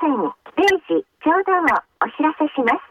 [0.00, 0.32] 線、0
[0.86, 2.87] 時ちょうどをお知らせします。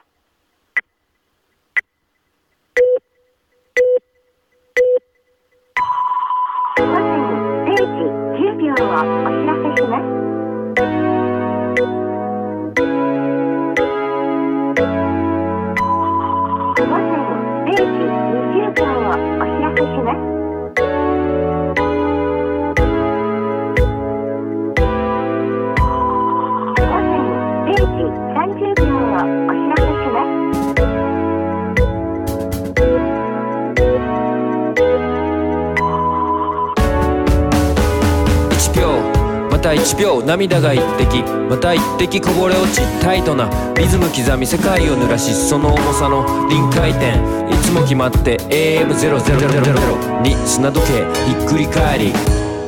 [39.88, 47.16] 1秒涙が一滴また一滴こぼれ落ちタイトなリズム刻み世界を濡らしその重さの臨界点
[47.50, 52.12] いつも決まって AM0000 に砂時計ひっくり返り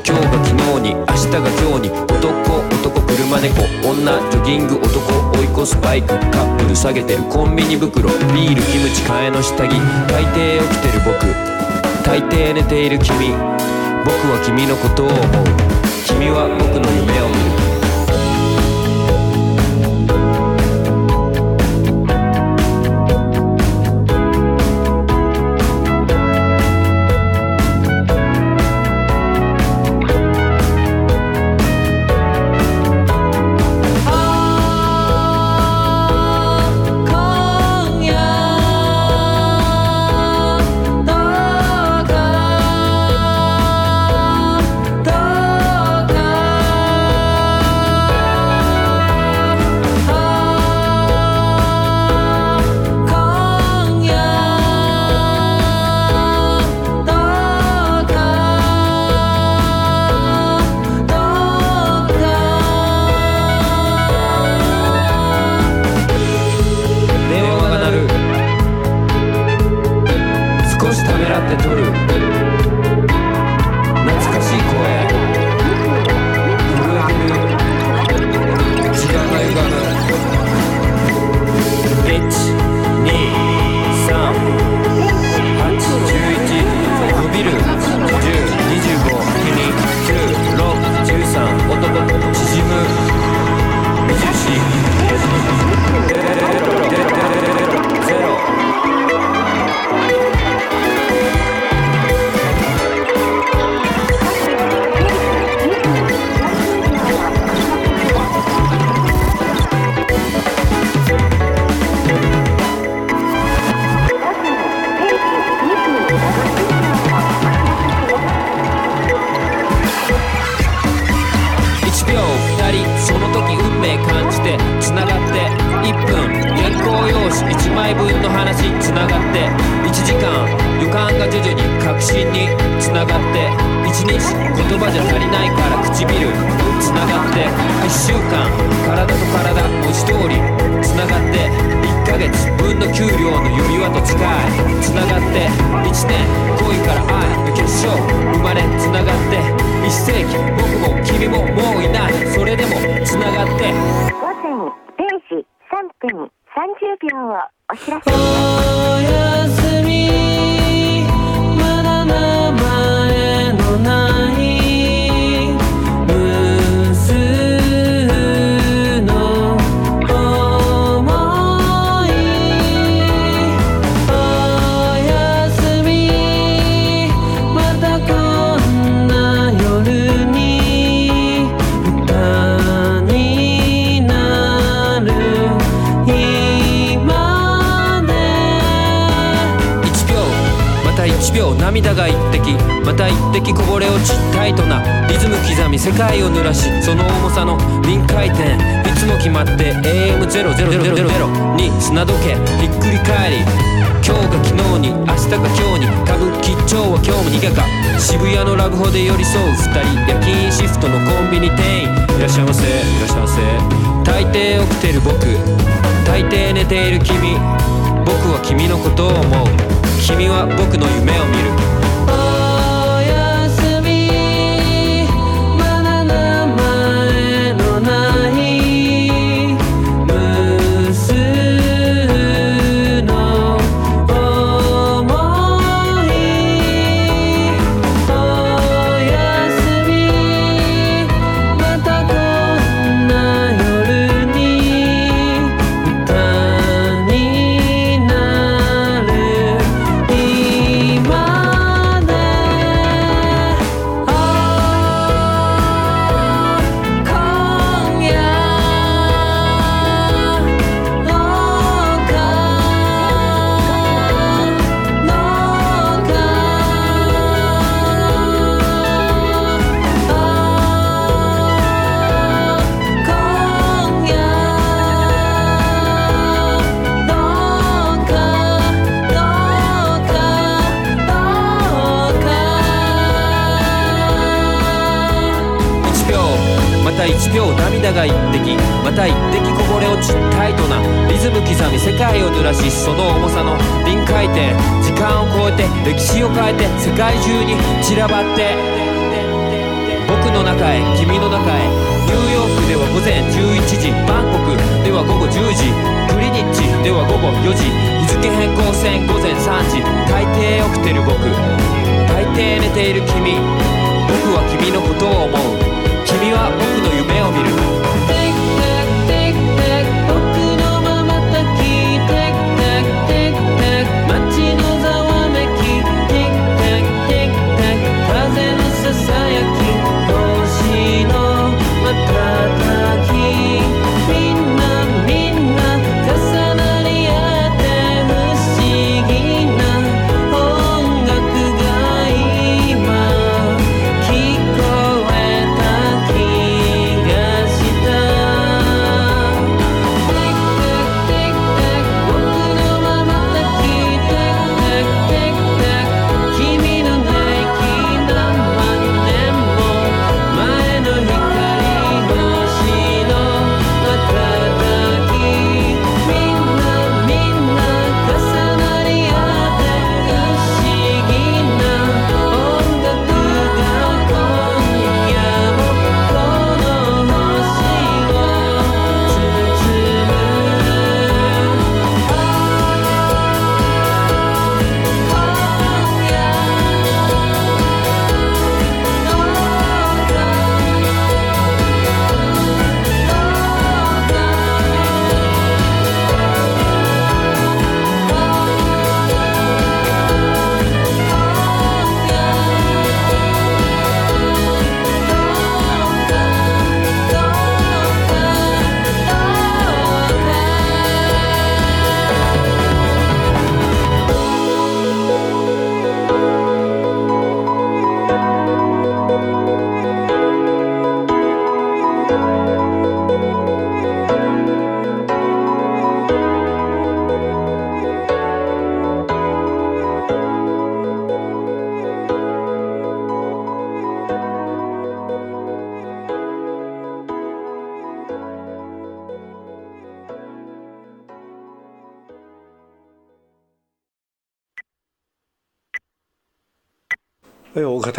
[0.07, 4.87] 今日が昨日に明日が今日に男男車猫女ジョギング男
[5.39, 9.71] 追い越すバイクカップル下げてるコンビニ袋ビールキムチ替えの下着
[10.07, 11.19] 大抵起きてる僕
[12.05, 13.33] 大抵寝ている君
[14.05, 15.68] 僕は君のことを思う
[16.09, 17.58] 君は僕の夢を見る。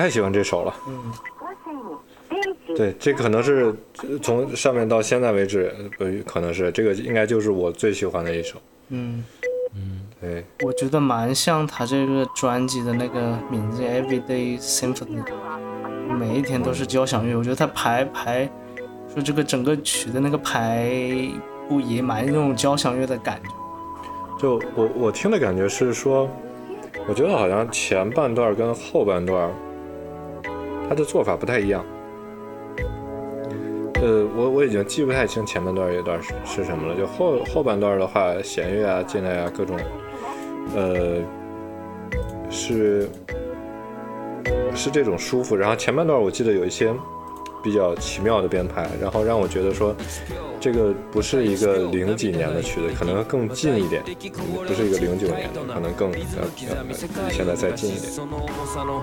[0.00, 0.74] 太喜欢这首了。
[0.88, 1.12] 嗯
[2.76, 8.58] 对，这可能是呃从上面到现在为止，呃，可能是这个应该就是我最喜欢的一首。
[8.88, 9.24] 嗯
[9.74, 15.22] 嗯，对，我觉得蛮像他这个专辑的那个名字《Everyday Symphony》，
[16.16, 17.36] 每一天都是交响乐。
[17.36, 18.48] 我觉得他排排
[19.12, 20.88] 说这个整个曲的那个排
[21.68, 23.50] 布也蛮那种交响乐的感觉。
[24.40, 26.28] 就我我听的感觉是说，
[27.08, 29.50] 我觉得好像前半段跟后半段，
[30.90, 31.86] 他的做法不太一样。
[34.02, 36.96] 呃，我我已经记不太清前半段一段是是什么了。
[36.96, 39.78] 就后后半段的话，弦乐啊进来啊各种，
[40.74, 41.22] 呃，
[42.50, 43.08] 是
[44.74, 45.54] 是这种舒服。
[45.54, 46.92] 然后前半段我记得有一些
[47.62, 49.94] 比较奇妙的编排，然后让我觉得说，
[50.58, 54.14] 这个不是一个零几年的曲子，可能更近一点，嗯
[54.66, 56.18] 不是一个零九年的，可能更要
[56.74, 56.94] 要比
[57.30, 58.12] 现在再近一点。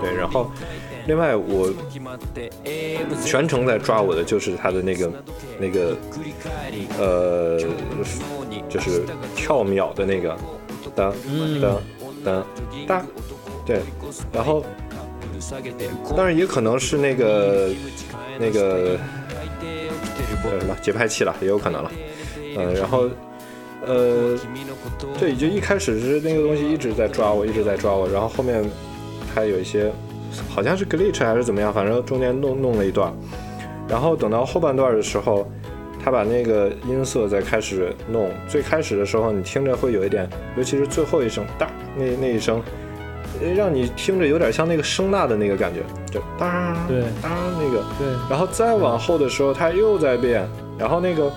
[0.00, 0.50] 对，然后
[1.06, 1.72] 另外我
[3.24, 5.10] 全程在抓我的就是他的那个
[5.58, 5.96] 那个
[6.98, 7.58] 呃，
[8.68, 10.36] 就是跳秒的那个
[10.94, 11.12] 当
[11.60, 11.80] 当
[12.24, 12.46] 当
[12.86, 13.06] 哒，
[13.64, 13.80] 对，
[14.32, 14.64] 然后
[16.16, 17.70] 当然也可能是那个
[18.38, 18.96] 那个
[20.42, 21.90] 叫什么节拍器了，也有可能了，
[22.56, 23.08] 嗯，然后
[23.86, 24.36] 呃，
[25.18, 28.64] 对，就一开始是那个东西一直在抓我，一直在抓我，然后后面
[29.34, 29.90] 还有一些
[30.48, 33.12] 好像是 glitch 还是怎么样，反正中间弄弄了一段，
[33.88, 35.50] 然后等到后半段的时候，
[36.02, 42.62] 他把那个音色再开始弄，最开始的时候你听着会有一点，尤其是最后一声哒那那一声。
[43.42, 45.80] 呃让你听着有点像那个声呐的那个感觉，
[46.10, 47.02] 就当对。
[47.22, 51.30] 当那个，对，然后再往后的时候，它又在变，然后那个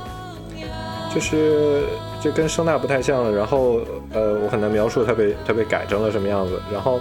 [1.13, 1.83] 就是
[2.21, 3.79] 就跟声呐不太像了，然后
[4.13, 6.99] 呃，我很难描述它被它被改成了什么样子，然后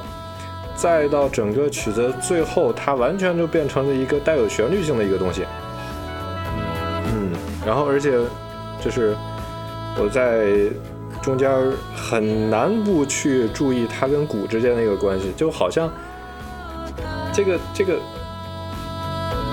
[0.74, 5.44] 再到整个曲子最后，它完全就变成了一个带有旋律性的一个东西，
[7.12, 7.32] 嗯，
[7.66, 8.12] 然后而且
[8.82, 9.14] 就是
[9.98, 10.46] 我在
[11.22, 11.50] 中间
[11.94, 15.90] 很难不去注意它跟鼓之间的一个关系，就好像
[17.32, 17.98] 这个这个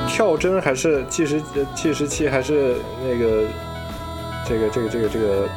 [0.08, 1.42] 跳针还是计时
[1.76, 2.76] 计时器还是
[3.08, 3.44] 那个
[4.48, 5.48] 这个这个这个这个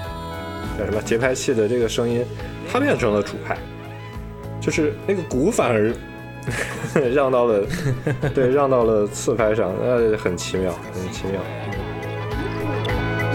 [0.79, 2.25] 叫什么节拍器的这个声音，
[2.71, 3.57] 它变成了主拍，
[4.61, 5.95] 就是那个鼓反而
[7.15, 7.65] 让到了
[8.35, 11.41] 对让到了次拍上，那很奇妙，很奇妙。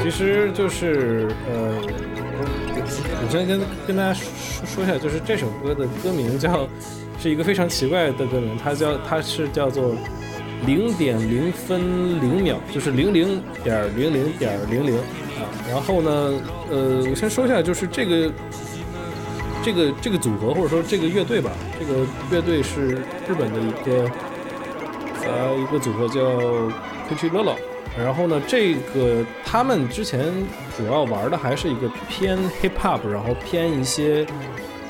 [0.04, 2.05] 其实就是呃，我
[3.38, 4.24] 先跟跟大家说
[4.66, 6.68] 说一下，就是这首歌的歌名叫
[7.20, 9.96] 是一个非常奇怪的歌名，它叫它是叫做
[10.66, 15.44] 零点零分零秒，就是零零点零零点零零啊。
[15.70, 16.34] 然后呢，
[16.70, 18.32] 呃，我先说一下，就是这个
[19.64, 24.10] 这个这个组合或者说这个乐队吧，这个乐队是日本的一个
[25.26, 26.22] 呃一个组合叫
[27.10, 27.56] Kuchi Lolo。
[27.98, 30.34] 然后呢，这个他们之前
[30.78, 34.26] 主要玩的还是一个偏 hip hop，然后偏一些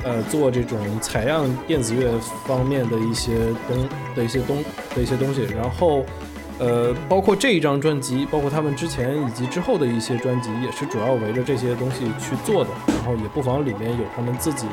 [0.04, 2.12] 呃做这种采样电子乐
[2.46, 4.64] 方面的一些东的一些东
[4.96, 5.44] 的一些东西。
[5.44, 6.06] 然后
[6.58, 12.70] 呃，包括这一张专辑，包括他们之前以及之后的一些专辑，也是主要围着这些东西去做的。
[12.88, 14.66] 然后也不妨里面有他们自己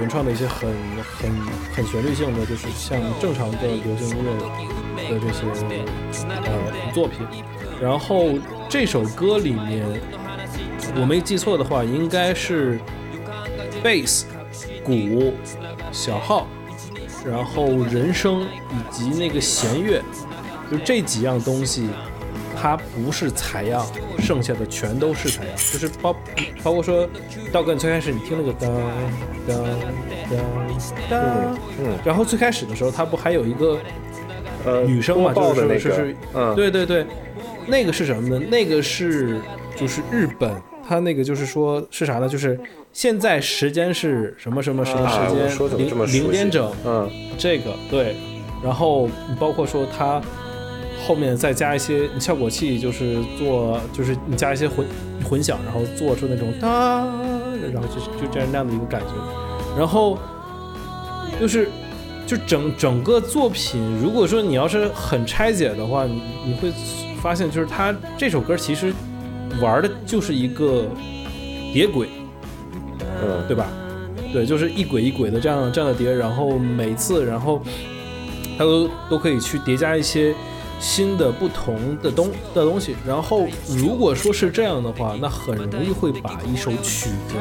[0.00, 0.68] 原创的一些很
[1.02, 1.30] 很
[1.74, 5.46] 很旋律性的，就是像正常的流行音乐的这些
[6.26, 7.20] 呃作品。
[7.80, 8.26] 然后
[8.68, 9.86] 这首歌里面，
[11.00, 12.78] 我没记错的话，应该是
[13.82, 14.26] 贝斯、
[14.82, 15.34] 鼓、
[15.90, 16.46] 小号，
[17.26, 20.00] 然后人声以及那个弦乐，
[20.70, 21.88] 就这几样东西，
[22.60, 23.84] 它不是采样，
[24.20, 26.14] 剩下的全都是采样，就是包
[26.62, 27.08] 包括说，
[27.52, 28.70] 道哥，你最开始你听那个当
[29.46, 29.64] 当
[30.30, 30.40] 当
[31.10, 33.78] 当，嗯然后最开始的时候，它不还有一个
[34.64, 37.06] 呃，女生嘛，就是的那个，是是，嗯，对对对，
[37.66, 38.46] 那个是什么呢？
[38.48, 39.40] 那个是
[39.76, 40.50] 就是日本，
[40.86, 42.28] 它那个就是说是啥呢？
[42.28, 42.58] 就是
[42.92, 45.78] 现在时间是什么什么什么啊，时间？
[45.78, 47.10] 零零点整，嗯。
[47.36, 48.14] 这个对，
[48.62, 49.08] 然后
[49.40, 50.20] 包括说它
[51.06, 54.86] 后面再加一些效果器，就是做就是你加一些混
[55.24, 57.04] 混响，然后做出那种哒，
[57.72, 59.12] 然后就就这样那样的一个感觉，
[59.76, 60.16] 然后
[61.40, 61.68] 就是
[62.26, 66.72] 就整整个作品，如果说你要是很拆解的话，你你会
[67.20, 68.92] 发现就是它这首歌其实
[69.60, 70.86] 玩的就是一个
[71.72, 72.08] 叠轨，
[73.00, 73.66] 嗯，对吧？
[74.32, 77.62] 对，就是一轨一轨的这样这样的叠，然后每次，然后
[78.58, 80.34] 它都都可以去叠加一些
[80.80, 82.96] 新的不同的东的东西。
[83.06, 87.36] 然后如果说是这样的话，那很容易会把一首曲子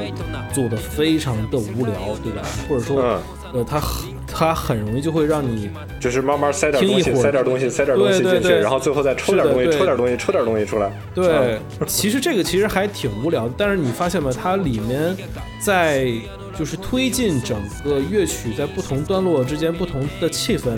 [0.53, 2.43] 做得非常的无聊，对吧？
[2.69, 3.19] 或者说，嗯
[3.53, 10.92] 呃，它很它很容易就会让你就是慢慢塞点东西，塞点东西，塞点东西进去，对对对然后最后再抽点东西，抽点东西，抽点东西出来。
[11.13, 15.16] 对， 其实这个其实还挺无聊，但是你发现没，它里面
[15.60, 16.12] 在
[16.58, 20.72] 就是推进整个乐曲在不同段落之间不同的气氛，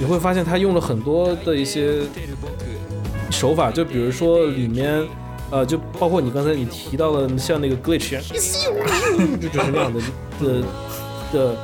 [0.00, 2.00] 你会发现它用了很多的一些
[3.30, 5.02] 手法，就比如说里面。
[5.48, 8.18] 呃，就包括你刚才你提到的，像那个 glitch
[9.40, 10.00] 就 就是那样的
[10.40, 10.60] 的
[11.32, 11.56] 的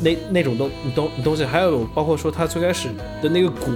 [0.00, 2.88] 那那种东东东西，还有包括说他最开始
[3.22, 3.70] 的那个鼓，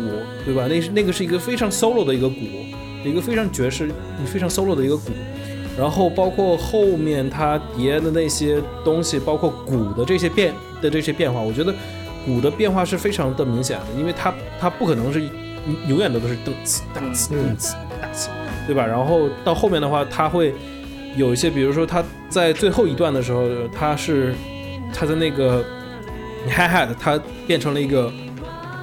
[0.44, 0.66] 对吧？
[0.68, 2.36] 那是那个是一个非常 solo 的一个鼓，
[3.04, 3.90] 一个非常爵士、
[4.26, 5.12] 非常 solo 的一个鼓。
[5.78, 11.72] 然后包括后面他叠的那些东西，包括鼓的这些变的这些变化，我觉得
[12.26, 15.22] 鼓的变化是非常的明显的，因为它它不可能是
[15.86, 18.28] 永远的都是噔呲噔呲噔呲噔呲，
[18.66, 18.84] 对吧？
[18.84, 20.52] 然后到后面的话，他会
[21.16, 24.34] 有一些，比如说他在最后一段的时候，他是
[24.92, 25.64] 他的那个
[26.46, 28.12] hi hat，它变成了一个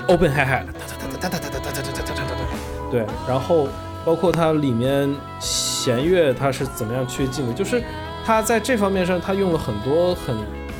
[0.07, 3.67] open hi hat，哒哒哒哒哒哒哒哒哒哒哒哒哒，对，然后
[4.03, 7.83] 包括它里面弦乐它是怎么样去进的，就是
[8.25, 10.35] 它在这方面上，它用了很多很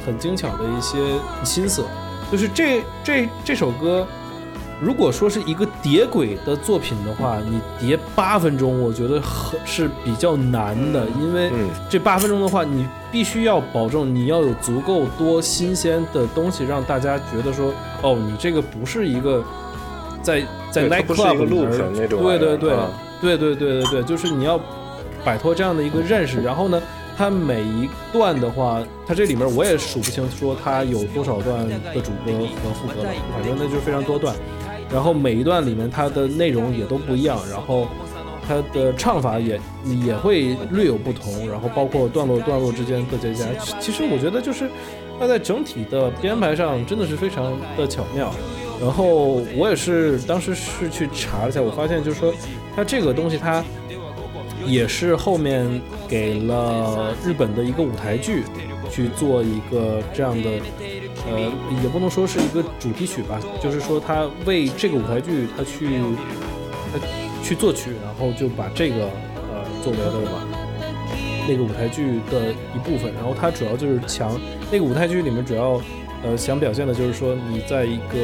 [0.06, 0.98] 很精巧的一些
[1.44, 1.86] 心思，
[2.32, 4.06] 就是这这这首歌。
[4.82, 11.70] 如果说是一个叠轨的作品的话，你叠八分钟，我觉得很是比较难的，因为嗯。
[11.90, 19.44] 这八分钟的话，你必须要保证你要有足够多新鲜的东西，让大家觉得说，哦，你这个不是一个
[20.22, 20.42] 在
[20.72, 22.90] 在对它 night 不是一 club 个里面那种对对对啊。
[23.22, 24.60] 对对对对对，就是你要
[25.24, 26.80] 摆脱这样的一个认识，然后呢，
[27.18, 34.36] 它每一段的话，它这里面我也数不清说它有多少段的主歌和副歌了，反正那就是非常多段。
[34.92, 37.88] 然后每一段里面它的内容也都不一样，然后
[38.48, 39.60] 它的唱法也
[40.06, 43.46] 也会略有不同，然后包括段落段落之间的叠加。
[43.60, 44.70] 其其实我觉得就是
[45.20, 48.32] 它在整体的编排上真的是非常的巧妙。
[48.82, 52.34] 然后我也是当时是去查了一下，我发现就是说
[52.76, 53.64] 它这个东西它
[54.66, 58.44] 也是后面给了日本的一个舞台剧
[58.92, 60.50] 去做一个这样的
[61.28, 61.40] 呃，
[61.84, 65.88] 也不能说是一个主题曲吧，就是说他为这个舞台剧他去
[66.92, 67.00] 他
[67.44, 69.06] 去作曲，然后就把这个
[69.52, 70.44] 呃作为了吧
[71.48, 74.40] 那个舞台剧的一部分，然后它主要就是强
[74.72, 75.80] 那个舞台剧里面主要
[76.24, 78.18] 呃想表现的就是说你在一个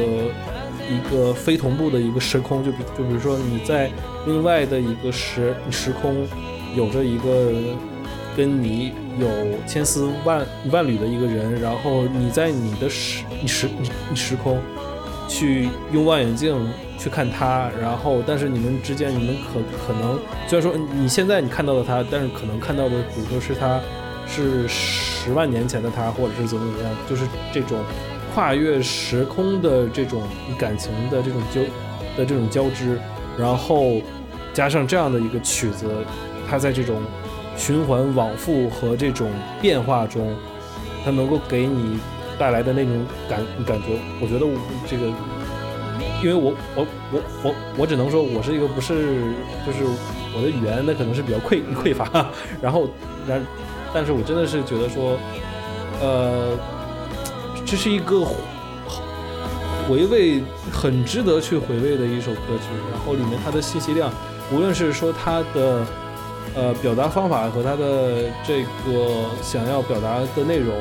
[0.90, 3.88] 一个非同步的一个时空，就比就比如说你在
[4.26, 6.26] 另外的一个时时空
[6.74, 7.52] 有着一个
[8.36, 9.28] 跟你有
[9.66, 14.60] 千丝万万缕的一个人，然后你在你的时你时你你时空
[15.28, 16.56] 去用望远镜
[16.98, 23.80] 去看他，然后但是你们之间你们可可能虽然说你现在你看到的他，但是可能看到的比如说是他
[24.26, 27.78] 是十万年前的他，或者是怎么怎么样，就是这种
[28.34, 30.22] 跨越时空的这种
[30.58, 31.60] 感情的这种交
[32.16, 32.98] 的这种交织，
[33.38, 34.00] 然后
[34.54, 35.86] 加上这样的一个曲子，
[36.48, 36.96] 它在这种
[37.56, 39.30] 循环往复和这种
[39.60, 40.34] 变化中，
[41.04, 41.98] 它能够给你
[42.38, 44.56] 带来的那种感感觉，我觉得我
[44.86, 45.06] 这个，
[46.22, 49.34] 因为我我我我我只能说我是一个不是
[49.66, 49.84] 就是
[50.34, 52.26] 我的语言那可能是比较匮 匮乏，
[52.60, 52.88] 然后
[53.26, 53.44] 然
[53.94, 55.18] 但是我真的是觉得说，
[56.00, 56.56] 呃，
[57.66, 58.24] 这是一个
[59.86, 60.42] 回味
[60.72, 64.10] 很值得去回味的一首歌曲，然后里面它的信息量，
[64.50, 65.84] 无论是说它的
[66.54, 70.74] 呃表达方法和他的这个想要表达的内容，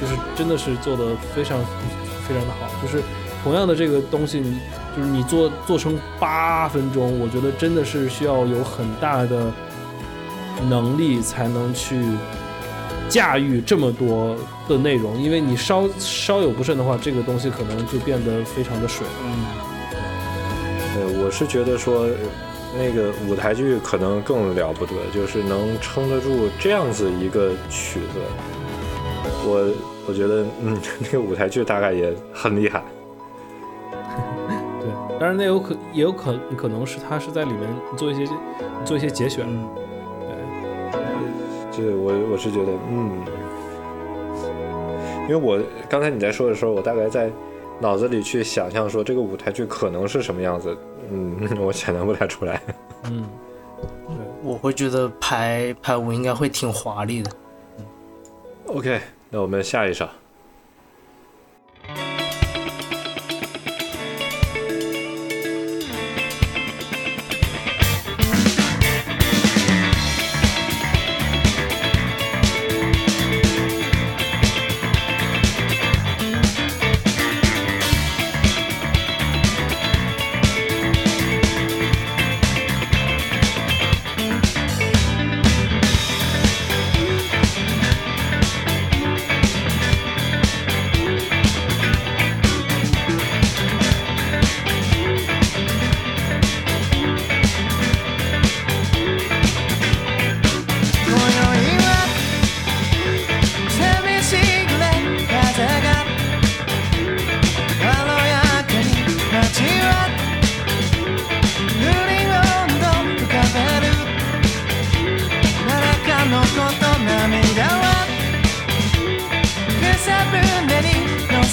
[0.00, 1.58] 就是真的是做的非常
[2.26, 2.68] 非常的好。
[2.82, 3.02] 就是
[3.42, 4.58] 同样的这个东西，你
[4.96, 9.52] 就是你做做成八分钟，我觉得真的是需要有很大的
[10.68, 12.02] 能力才能去
[13.08, 14.36] 驾驭这么多
[14.68, 19.06] 的内容，因为你稍稍有不慎的话，这个东西可能就变得非常的水。
[19.22, 19.46] 嗯，
[20.96, 22.06] 呃，我是觉得说，
[22.76, 28.20] 那个舞台剧可能更了不得，就是能撑得住这样子一个曲子。
[29.44, 29.72] 我
[30.08, 32.82] 我觉得，嗯，那个舞台剧大概也很厉害。
[34.80, 37.62] 对，当然那有可也有可可能是他是在里面
[37.96, 38.26] 做一些
[38.84, 39.46] 做一些节选。
[39.46, 39.68] 嗯
[40.92, 41.00] 对，
[41.70, 43.24] 这我我是觉得，嗯，
[45.28, 47.30] 因为我刚才你在说的时候，我大概在
[47.80, 50.76] 脑子里去想象说这个舞台剧可能是什么样子，
[51.10, 52.60] 嗯， 我想象不太出来。
[53.04, 53.24] 嗯，
[54.42, 57.30] 我会觉得排排舞应该会挺华丽的。
[58.66, 60.06] OK，那我们下一首。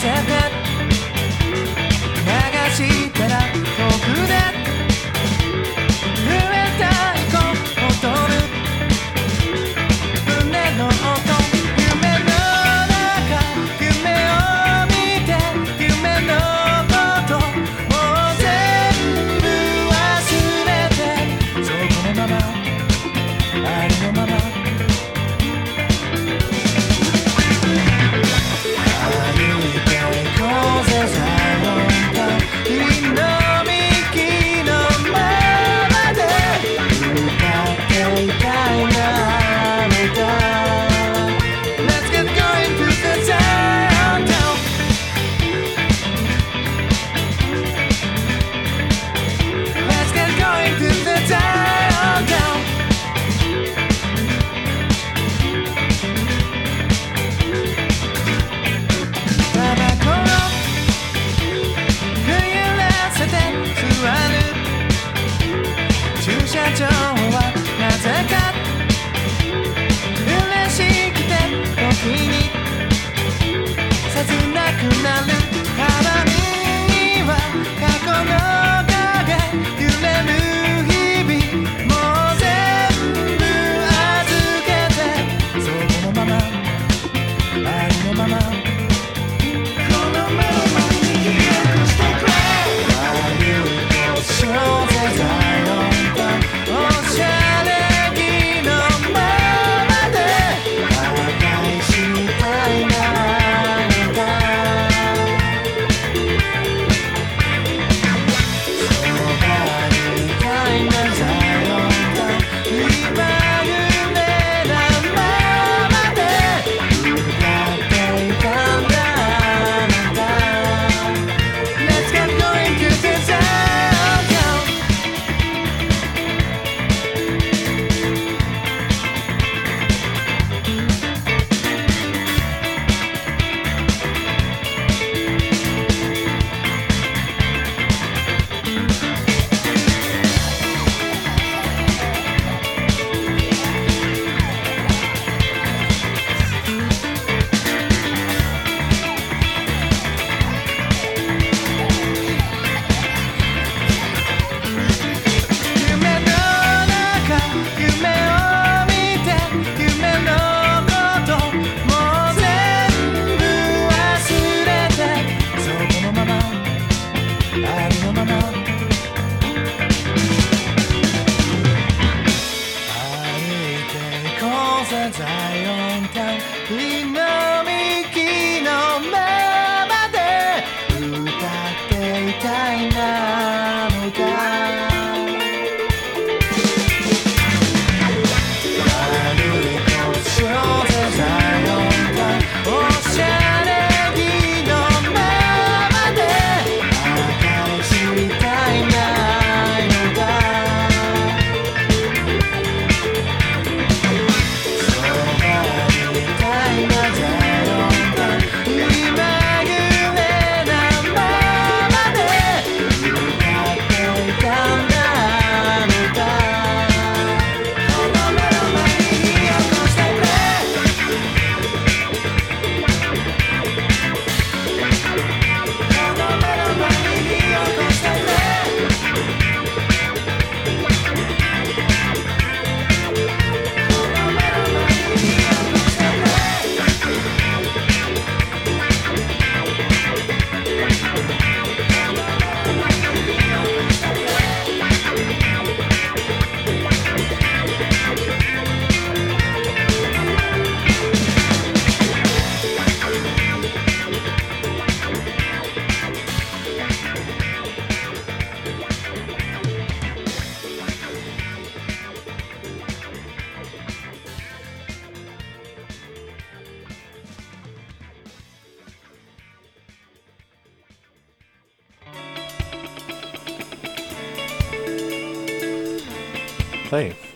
[0.06, 0.35] second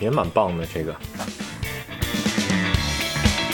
[0.10, 0.96] 蛮棒的，这个。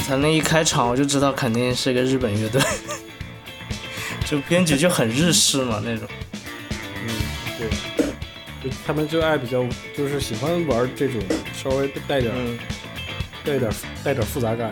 [0.08, 2.62] 咱那一开场我就知道，肯定是个日本乐队。
[4.26, 6.08] 就编曲就很日式嘛，那种。
[7.04, 7.10] 嗯，
[7.58, 7.68] 对。
[8.64, 9.64] 就他们就爱比较，
[9.98, 11.20] 就是喜欢玩这种，
[11.56, 12.34] 稍微带点
[13.44, 13.72] 带点
[14.04, 14.70] 带点复杂感。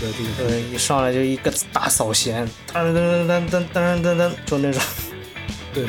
[0.00, 0.48] 对，对。
[0.48, 2.44] 对，一上来就一个大扫弦。
[2.72, 4.82] 噔噔噔噔噔噔噔，就那种。
[5.72, 5.84] 对。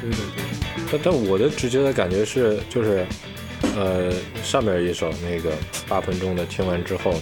[0.00, 0.44] 对对对。
[0.92, 3.04] 但但我的直觉的感觉是，就是。
[3.76, 4.10] 呃，
[4.42, 5.52] 上面一首那个
[5.86, 7.14] 八分钟的听完之后，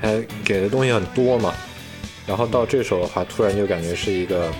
[0.00, 1.52] 还给的东西很多嘛，
[2.26, 4.50] 然后到这首的话，突然就感觉是一个，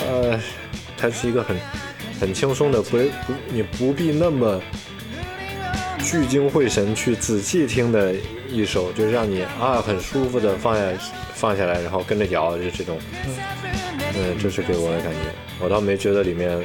[0.00, 0.40] 呃，
[0.96, 1.56] 它是一个很
[2.20, 4.60] 很轻松的，不不，你不必那么
[6.04, 8.12] 聚精会神去仔细听的
[8.50, 10.82] 一首，就是让你啊很舒服的放下
[11.34, 12.98] 放下来，然后跟着摇，就这种。
[14.20, 15.18] 嗯，这是给我的感觉，
[15.60, 16.58] 我倒没觉得里面，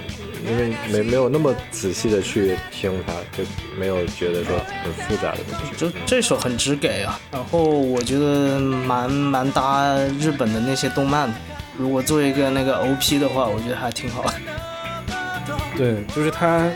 [0.45, 3.43] 因为没没有那么仔细的去听它，就
[3.77, 5.75] 没有觉得说很复杂的东西。
[5.77, 11.35] 就这首很直给啊，然后我觉得蛮蛮搭日本的那些动漫的。
[11.77, 14.33] 如果做一个那个 OP 的话，我觉得还挺好的。
[15.75, 16.69] 对，就是它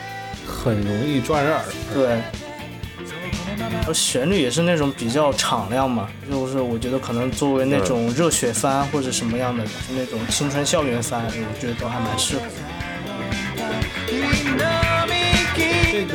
[0.45, 1.63] 很容易抓人耳。
[1.93, 2.19] 对，
[3.87, 12.41] 而旋律也是那种比较敞亮嘛，就是我觉得可能作为那种热血番或者什么样的，就是那种青春校园番，我觉得都还蛮适合。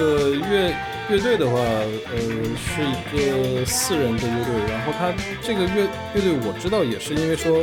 [0.02, 0.74] 个乐
[1.10, 2.18] 乐队的话，呃，
[2.58, 7.62] 是一个四人的乐队，然后他这个乐乐队我知道也是因为说，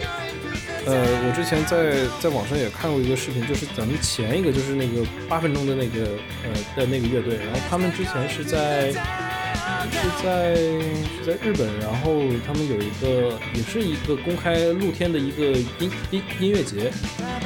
[0.86, 0.94] 呃，
[1.26, 6.08] 我之前在在网上也看过一个视频，就是咱们前一个就是那个八分钟的那个
[6.44, 15.44] 呃的那个乐队，然后他们之前是在是在是在日本，然后他们有一个也是一个公开露天的一个
[15.80, 16.92] 音音音乐节，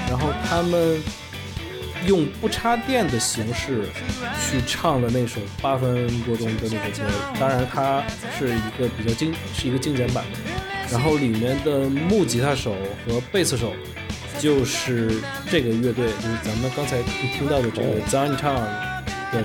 [0.07, 1.01] 然后他们。
[2.05, 3.83] 用不插电的形式
[4.41, 7.03] 去唱了那首八分多钟的那个歌，
[7.39, 8.03] 当然它
[8.37, 10.39] 是一个比较精，是一个精简版的。
[10.91, 12.75] 然后里面的木吉他手
[13.07, 13.73] 和贝斯手
[14.37, 17.01] 就是这个乐队，就是咱们刚才
[17.37, 19.43] 听到的这个 Zion 唱的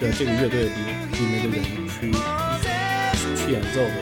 [0.00, 0.70] 的这个乐队里
[1.12, 2.10] 里面的人去
[3.36, 3.92] 去演奏的。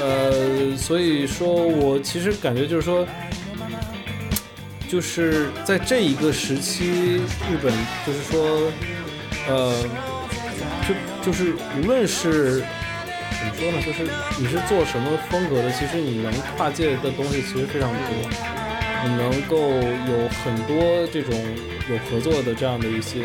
[0.00, 3.06] 呃，所以说我其实感觉就是说。
[4.88, 7.20] 就是在这一个时期，
[7.50, 7.72] 日本
[8.06, 8.72] 就是说，
[9.48, 9.82] 呃，
[10.86, 10.94] 就
[11.26, 18.30] 就是无论是怎么说呢，就是你是做什么风格的，其实你能跨界的东西其实非常多，
[19.04, 21.34] 你能够有很多这种
[21.90, 23.20] 有合作的这样的一些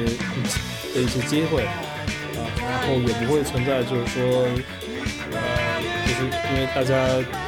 [0.95, 4.47] 的一些机会啊，然后也不会存在就是说，
[5.31, 5.37] 呃，
[6.07, 6.95] 就是因为大家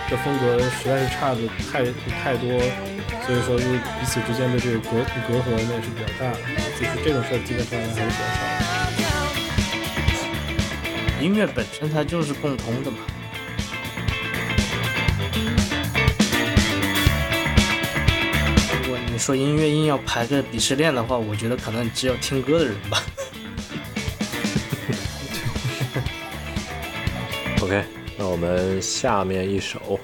[0.10, 1.84] 的风格实在是差的太
[2.24, 2.62] 太多。
[3.26, 4.90] 所以说，就是彼此之间的这个隔
[5.28, 6.40] 隔阂那是比较大的，
[6.78, 8.44] 就是这种事儿基本上还是比较少。
[11.22, 12.98] 音乐本身它就是共通的嘛。
[18.84, 23.02] 如果你说音乐硬要排个鄙视链的话，我觉得可能只有听歌的人吧。
[27.64, 27.86] OK，
[28.18, 29.98] 那我们下面一首。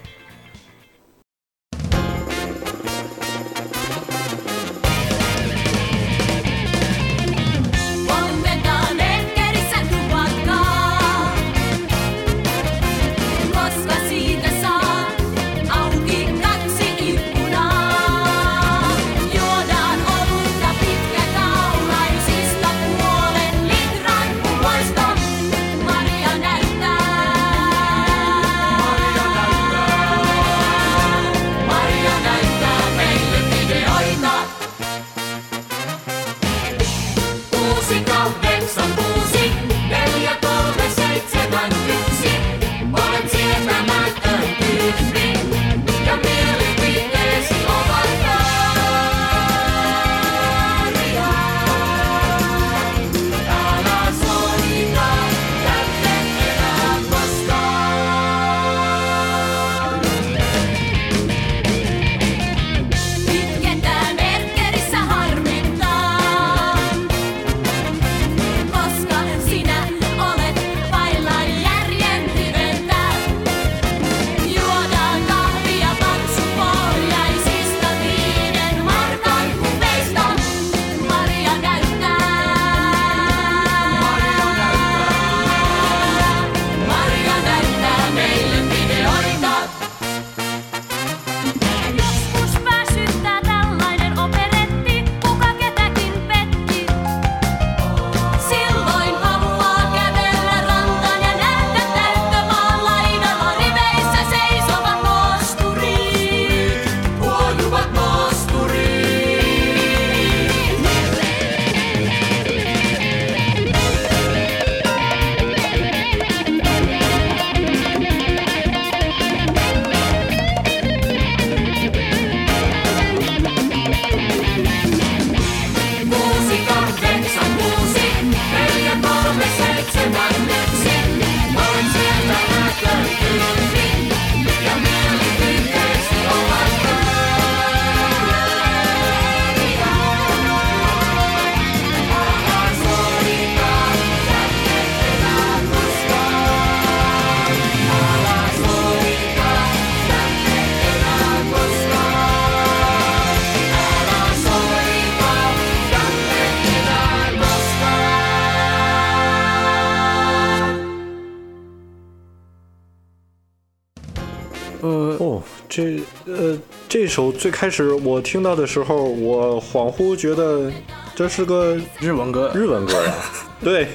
[167.10, 170.72] 首最开始我听到的时候，我恍惚觉得
[171.16, 173.14] 这是个日文歌，日文歌呀。
[173.62, 173.88] 对，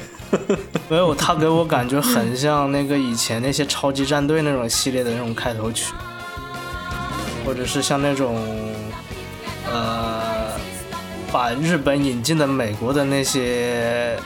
[0.88, 5.94] 没有，他给我感觉很像那个以前那些超级战队那种系列的那种开头曲，
[7.46, 8.36] 或者是像那种
[9.70, 10.50] 呃，
[11.32, 14.18] 把日本引进的美国的那些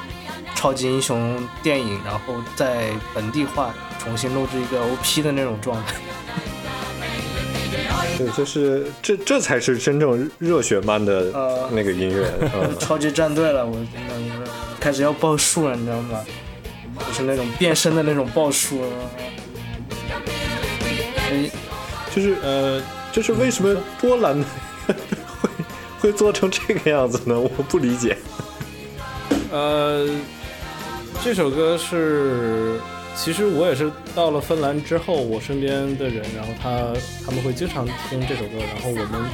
[0.55, 5.94] 超级英雄电影，然后在本地化重新录制一个 OP 的那种状态。
[8.18, 12.26] 对，就是这这才是真正热血漫的呃那个音乐。
[12.52, 13.85] 嗯，超级战队了，我真
[14.28, 14.50] 的
[14.81, 16.20] 开始要报数了，你知道吗？
[17.07, 18.83] 就是那种变身的那种报数。
[21.31, 21.48] 哎，
[22.12, 24.44] 就是呃，就是为什么波兰
[24.85, 24.94] 会
[26.00, 27.38] 会做成这个样子呢？
[27.38, 28.16] 我不理解。
[29.52, 30.09] 呃，
[31.22, 32.81] 这首歌是，
[33.18, 36.70] 其实我也是到了芬兰之后，我身边的人，然后他
[37.26, 39.28] 他们会经常听这首歌，然后我们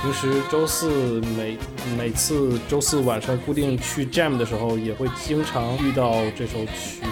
[0.00, 1.58] 平时周四每
[1.96, 7.02] 每次周四晚上固定去 jam 的时候，也会经常遇到这首曲。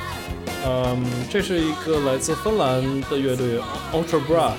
[0.64, 3.61] 嗯，这是一个来自芬兰的乐队
[3.92, 4.52] Ultra Bra，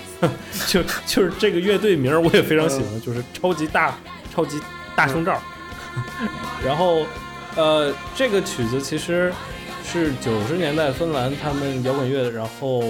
[0.68, 3.98] 就就是这个乐队名儿我也非常喜欢，就是超级大
[4.34, 4.58] 超级
[4.96, 5.42] 大胸罩。
[6.64, 7.04] 然后，
[7.56, 9.34] 呃，这个曲子其实
[9.92, 12.84] 是九十年代芬兰他们摇滚乐，然后，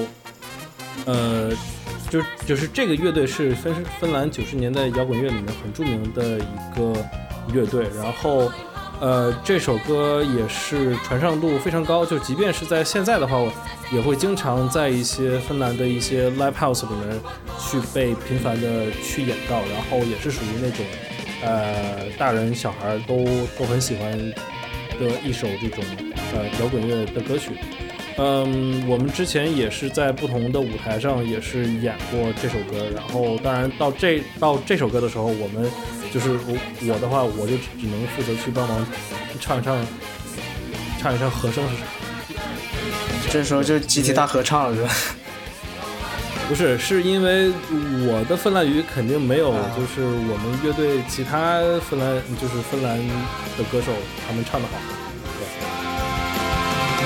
[1.06, 1.52] 呃，
[2.10, 6.94] 就就是这个乐队是芬芬兰九十年代摇滚乐里面很著名的一个
[7.54, 8.52] 乐队，然后。
[9.00, 13.54] 呃，这首歌也是传唱度非常高，就即便是在现在的话，我
[13.92, 17.20] 也会经常在一些芬兰的一些 live house 里面
[17.60, 20.84] 去被频繁的去演到，然后也是属于那种
[21.44, 23.24] 呃大人小孩都
[23.56, 24.18] 都很喜欢
[25.00, 25.84] 的一首这种
[26.38, 27.52] 呃摇滚乐的歌曲。
[28.20, 35.70] 嗯，我们之前也是在不同的舞台上也是演过这首歌，然后当然到这到这首歌的时候，我们
[36.12, 38.86] 就是我我的话，我就只能负责去帮忙
[39.40, 39.78] 唱一唱
[41.00, 41.84] 唱一唱和声是啥？
[43.30, 44.90] 这时候就集体大合唱了，是吧？
[46.50, 47.52] 不是，是因为
[48.08, 52.98] 我的芬兰语肯定没有，就是我们乐队其他芬兰就是芬兰
[53.58, 53.92] 的歌手
[54.26, 54.97] 他们唱的好。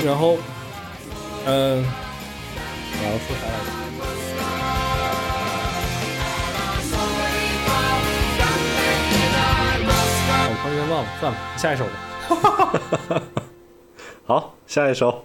[0.02, 0.36] 对然后，
[1.46, 1.84] 嗯、
[2.92, 3.70] 我要说啥来着？
[10.48, 11.92] 我突然间忘了，算了，下一首吧。
[14.26, 15.24] 好，下一首。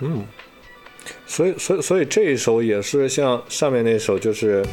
[0.00, 0.24] 嗯，
[1.26, 4.64] 所以所以所以这一首也是像上面那首，就是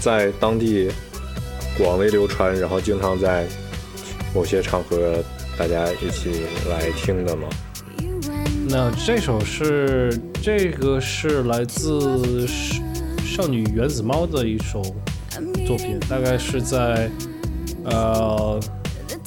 [0.00, 0.90] 在当地
[1.78, 3.46] 广为流传，然后经常在
[4.34, 5.22] 某些场合
[5.58, 7.48] 大家一起来听的吗？
[8.68, 12.82] 那这首是这个是来自少
[13.24, 14.82] 少女原子猫的一首
[15.66, 17.10] 作品，大概是在
[17.84, 18.58] 呃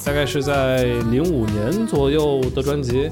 [0.04, 3.08] 大概是在零五年左右的专辑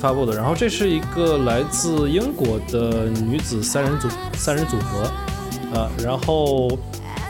[0.00, 0.34] 发布的。
[0.34, 5.10] 然后这是一个来自英国的女子三人组三人组合
[5.78, 6.70] 啊、然后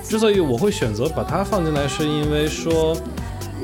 [0.03, 2.97] 之所以我会选择把它放进来，是因为说。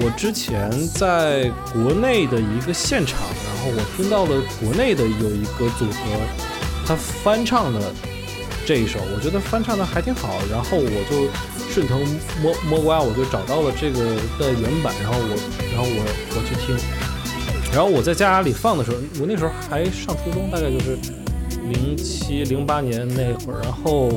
[0.01, 6.01] 我之前在国内的一个现场，然后我听到了国内的有一个组合，
[6.86, 7.80] 他翻唱的
[8.64, 11.26] 这一首，我觉得翻唱的还挺好，然后我就
[11.68, 11.99] 顺藤
[12.40, 13.99] 摸摸瓜，我就找到了这个
[14.38, 15.34] 的原版，然后我
[15.74, 16.78] 然后我我去听，
[17.72, 20.98] 然后我在家里放的时候，我那时候还上初中，大概就是
[21.70, 24.08] 零七零八年那会儿，然后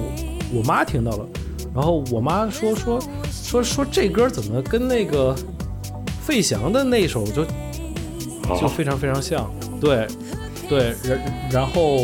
[0.52, 1.28] 我妈听到了，
[1.76, 3.00] 然后我妈说说
[3.32, 5.36] 说说这歌怎么跟那个
[6.22, 7.46] 费翔的那首就
[8.60, 10.08] 就非常非常像，对
[10.68, 11.98] 对，然然后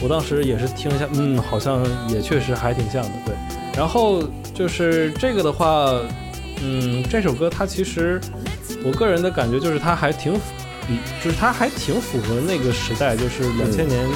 [0.00, 3.34] 我当时也是听一下，嗯，好像也确实还挺像的，对。
[3.76, 4.22] 然后
[4.54, 5.92] 就是这个的话，
[6.62, 8.20] 嗯，这首歌它其实
[8.84, 10.32] 我个人的感觉就是它还挺
[11.22, 14.06] 就是它还挺符合那个时代，就是两千年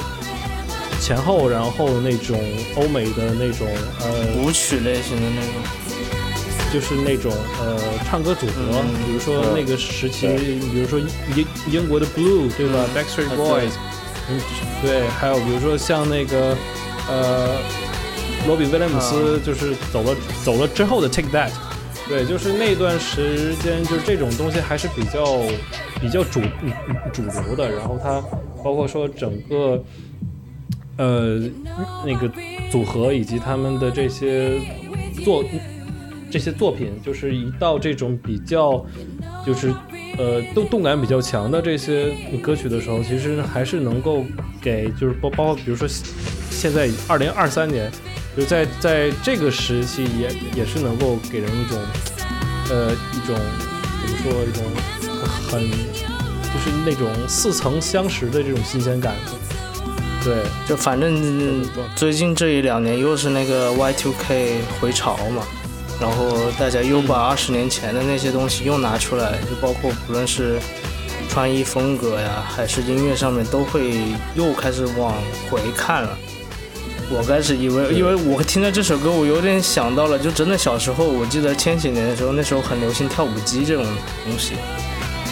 [0.99, 2.39] 前后，然后那种
[2.75, 3.67] 欧美的那种
[3.99, 5.53] 呃舞曲类型的那种。
[6.73, 9.05] 就是那种呃唱歌组合，嗯。
[9.05, 10.25] 比如说那个时期，
[10.71, 10.99] 比如说
[11.35, 13.71] 英英国的 Blue 对吧、b a c k s t r e e t 啊对 Boys，
[14.27, 14.41] 嗯
[14.81, 16.57] 对，还有比如说像那个
[17.07, 17.59] 呃
[18.47, 21.51] 罗比威廉姆斯，就是走了走了之后的 Take That，
[22.09, 25.43] 对，就是那段时间，就是这种东西还是比较
[26.03, 26.41] 比较主
[27.13, 28.21] 主流的，然后它
[28.61, 29.81] 包括说整个
[30.97, 31.39] 呃
[32.05, 32.29] 那个
[32.69, 34.59] 组合以及他们的这些
[35.23, 35.41] 作
[36.29, 38.85] 这些作品，就是一到这种比较
[39.45, 39.73] 就是
[40.17, 44.25] 呃动动感比较强的这些歌曲的时候，其实还是能够
[44.61, 45.87] 给就是包包括比如说
[46.49, 47.89] 现在二零二三年，
[48.35, 51.79] 就在在这个时期也也是能够给人一种
[52.71, 53.33] 呃一种
[54.01, 54.65] 怎么说一种
[55.53, 59.13] 很就是那种似曾相识的这种新鲜感。
[60.23, 60.37] 对，
[60.67, 61.63] 就反正
[61.95, 65.43] 最近这一两年又是那个 Y2K 回潮嘛，
[65.99, 70.57] 然后大家又把二十年前的那些东西又拿出来，就包括不论是
[71.29, 73.99] 穿衣风格呀，还是音乐上面，都会
[74.33, 75.13] 又开始往
[75.51, 76.17] 回看了。
[77.11, 83.85] 我开始以为，因为我听到这首歌，我有点想到了，就真的小时候，我记得千禧年的时候，那时候很流行跳舞机这种
[84.23, 84.53] 东西。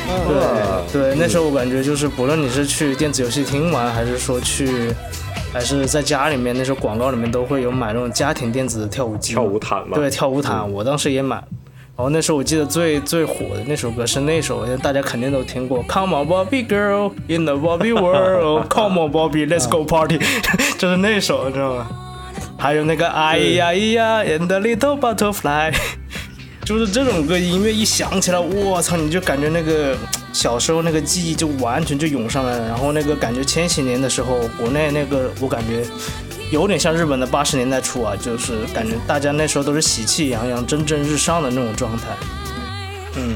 [0.08, 4.94] 对对，那时候我感觉就是，不论你是去电子游戏厅玩，还是说去，
[5.54, 11.36] 还是在家里面，那时候广告里面都会有买那种家庭电子的跳舞机，跳舞毯嘛，对，跳舞毯，我当时也买。
[11.98, 20.20] 然后那时候我记得最最火的那首歌是那首，大家肯定都听过，Come on Bobby girl in the Bobby world，Come on Bobby let's go party，
[20.80, 21.88] 就是那首，你知道吗？
[22.58, 25.74] 还有那个哎呀咿呀，and the little butterfly，
[26.64, 29.98] 就是这种歌音乐一响起来，我操，你就感觉那个
[30.32, 32.68] 小时候那个记忆就完全就涌上来了。
[32.68, 35.84] 然后那个感觉千禧年的时候，国内那个我感觉
[36.52, 42.04] 有点像日本的八十年代初啊，就是感觉大家那时候都是喜气洋洋、蒸蒸日上的那种状态。
[43.16, 43.36] 嗯，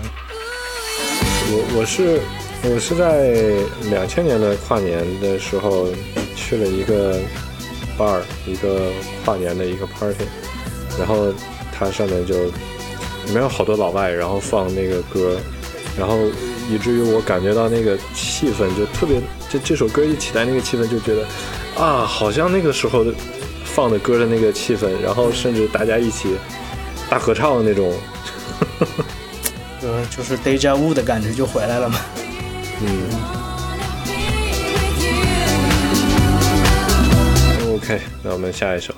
[1.49, 2.21] 我我是
[2.63, 5.88] 我是在两千年的跨年的时候
[6.36, 7.19] 去了一个
[7.97, 8.91] bar，一个
[9.26, 10.26] 跨年的一个 party，
[10.97, 11.34] 然后
[11.73, 12.36] 它上面就
[13.26, 15.38] 里面有好多老外，然后放那个歌，
[15.97, 16.17] 然后
[16.69, 21.26] 以至于我感觉到那个气氛就特别，这这首歌一起来，那个气氛就觉得
[21.76, 23.13] 啊，好像那个时候的
[23.63, 26.30] 放的歌的那个气氛，然后甚至大家一起
[27.09, 27.93] 大合唱的那种，
[29.82, 31.99] 呃，就是 deja vu 的感觉就回来了嘛。
[32.82, 33.09] 嗯。
[37.76, 38.93] OK，那我们下一首。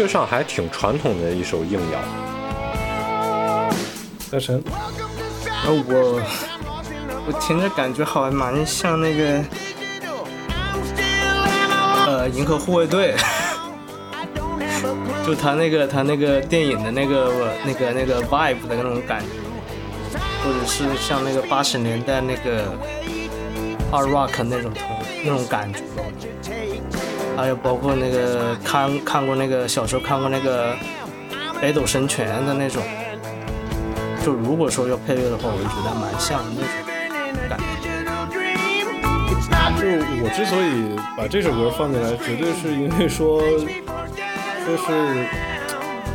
[0.00, 1.98] 就直觉上还挺传统的一首硬摇。
[4.32, 4.62] 大神，
[5.44, 6.22] 然后我
[7.26, 9.44] 我听着感觉好像蛮像那个
[12.06, 13.14] 呃银河护卫队，
[15.26, 22.74] 就他那个他那个电影的那个那个那个 vibe 的那种感觉，或者是像那个八十年代那个
[23.92, 24.72] 二 rock 那种
[25.22, 25.80] 那种感觉，
[27.40, 30.76] 还有包括那个看看过那个小时候看过那个
[31.60, 32.82] 北斗神拳的那种。
[34.22, 36.68] 就如果说要配乐的话，我就觉得蛮像的那种
[37.48, 37.88] 感觉。
[39.80, 39.86] 就
[40.22, 45.24] 我之所以把这首歌放进来，绝对是因为说，说是，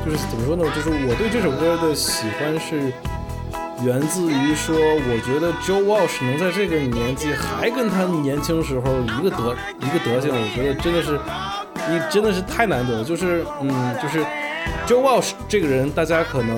[0.06, 0.64] 就是怎么说呢？
[0.76, 2.94] 就是我对这首歌的喜欢是
[3.84, 11.20] 源自于说，我觉得 Joe Walsh 能在这个年纪还跟他年轻时候一个德一个德行，我觉得真的是，
[11.90, 13.04] 你真的是太难得了。
[13.04, 14.20] 就是嗯，就是
[14.88, 16.58] Joe Walsh 这个人，大家可能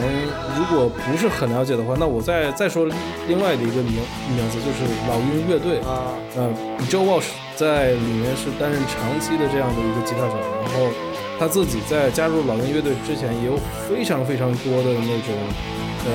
[0.58, 2.88] 如果不是很了解的话，那我再再说
[3.28, 3.96] 另外的一个名
[4.36, 6.50] 名字，就是老鹰乐队啊，呃
[6.90, 10.88] ，Joe Walsh 在里面是担任长期的这样的一个吉他手，然后
[11.40, 13.58] 他自己在加入老鹰乐队之前也有
[13.88, 15.36] 非常非常多的那种
[16.06, 16.12] 呃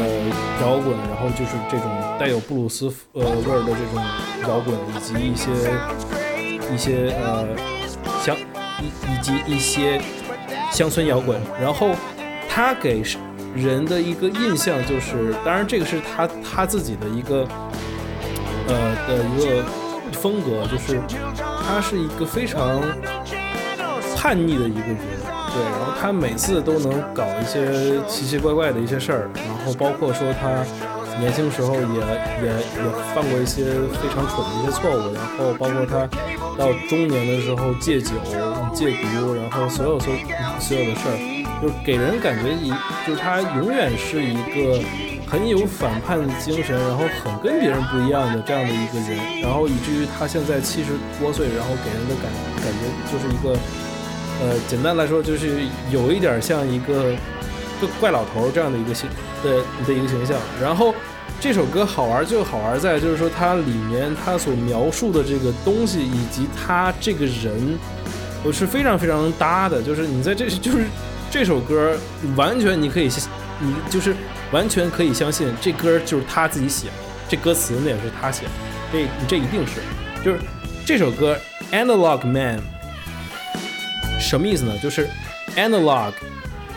[0.63, 1.87] 摇滚，然后就是这种
[2.19, 4.03] 带有布鲁斯呃味儿的这种
[4.49, 5.51] 摇滚，以及一些
[6.75, 7.47] 一些呃
[8.23, 8.37] 乡
[8.81, 10.01] 以以及一些
[10.73, 11.91] 乡村摇滚，然后
[12.49, 13.03] 他给
[13.55, 17.47] 人的一个印象就是，当然这个是他他自己的一个
[18.67, 19.63] 呃的一个
[20.13, 21.01] 风格，就是
[21.37, 22.81] 他是一个非常
[24.23, 24.97] 叛逆的一个人，
[25.53, 30.65] 对，然后他每次都能搞一些奇奇怪怪的一些事儿，然后包括说他
[31.19, 31.99] 年轻时候也
[32.39, 33.65] 也也犯过一些
[33.99, 36.07] 非常蠢的一些错误，然后包括他
[36.57, 38.13] 到中年的时候戒酒、
[38.73, 40.15] 戒毒，然后所有所
[40.61, 41.19] 所有的事儿，
[41.61, 42.71] 就给人感觉一
[43.05, 44.79] 就是他永远是一个
[45.27, 52.31] 很有反叛精神，然后很跟别人不一样的这样的一个人，然后以至于他现在七十多岁，然后给人的感
[52.63, 53.59] 感觉就是一个，
[54.43, 55.61] 呃，简单来说就是
[55.93, 57.13] 有一点像一个
[58.01, 59.09] 怪老头这样的一个形
[59.43, 60.37] 的的一个形象。
[60.61, 60.93] 然后
[61.41, 67.79] 这首歌好玩就好玩在就是说它里面它所描述的这个东西以及他这个人，
[68.43, 70.87] 我是非常非常搭的，就是你在这就是
[71.31, 71.97] 这首歌
[72.35, 73.09] 完全你可以
[73.61, 74.13] 你就是
[74.51, 76.93] 完全可以相信这歌就是他自己写的，
[77.29, 78.51] 这歌词那也是他写的，
[78.93, 79.81] 这这一定是，
[80.25, 80.39] 就是
[80.85, 81.37] 这首歌
[81.73, 82.59] 《Analog Man》
[84.23, 84.73] 什么意思呢？
[84.79, 85.09] 就是
[85.57, 86.13] analog。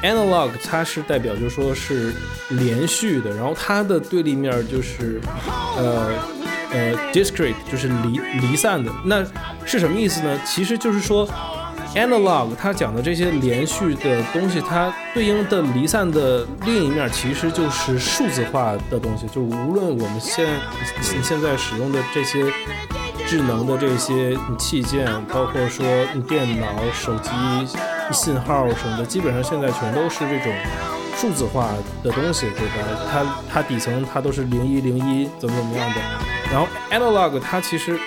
[0.02, 2.14] analog 它是代表就是说是
[2.50, 5.20] 连续的，然后它的对立面就是
[5.78, 6.12] 呃
[6.72, 8.92] 呃 discrete，就是离离散的。
[9.04, 9.26] 那
[9.66, 10.40] 是什么意思呢？
[10.46, 11.28] 其实就是说
[11.96, 19.26] analog 它讲的这些连续的东西，它对应的离散的另一面其实就是数字化的东西。
[19.28, 20.48] 就无论我们现
[21.02, 22.44] 现在使用的这些
[23.28, 25.86] 智能的这些器件，包括说
[26.28, 27.32] 电脑、手机。
[28.12, 30.54] 信号什么的，基本上现在全都是这种
[31.18, 31.70] 数字化
[32.04, 33.10] 的东西，对吧？
[33.12, 35.96] 它它底层它都是零一零一怎么怎么样的，
[36.52, 38.00] 然后 analog 它其实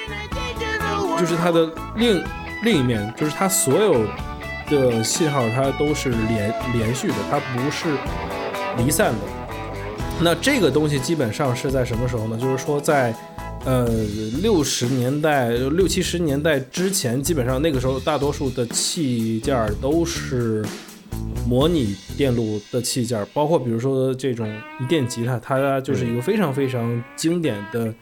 [1.19, 2.23] 就是它的另
[2.63, 4.07] 另一面，就是它所有
[4.69, 7.89] 的信号它都是连连续的，它不是
[8.77, 9.19] 离散的。
[10.21, 12.39] 那这个东西基本上是在什么时候呢？
[12.39, 13.13] 就是说在
[13.65, 13.87] 呃，
[14.41, 20.65] 六十年代、六七十年代之前，基本上那个时候，大多数的器件都是
[21.47, 24.51] 模拟电路的器件，包括比如说这种
[24.89, 27.93] 电吉他，它就是一个非常非常经典的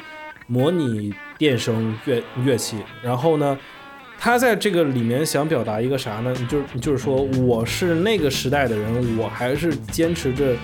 [0.46, 2.76] 模拟电声乐乐器。
[3.02, 3.58] 然后呢，
[4.20, 6.32] 它在这个里面想表达一个啥呢？
[6.48, 10.54] 就是就是说，我是那个时代的人，我还是坚持着。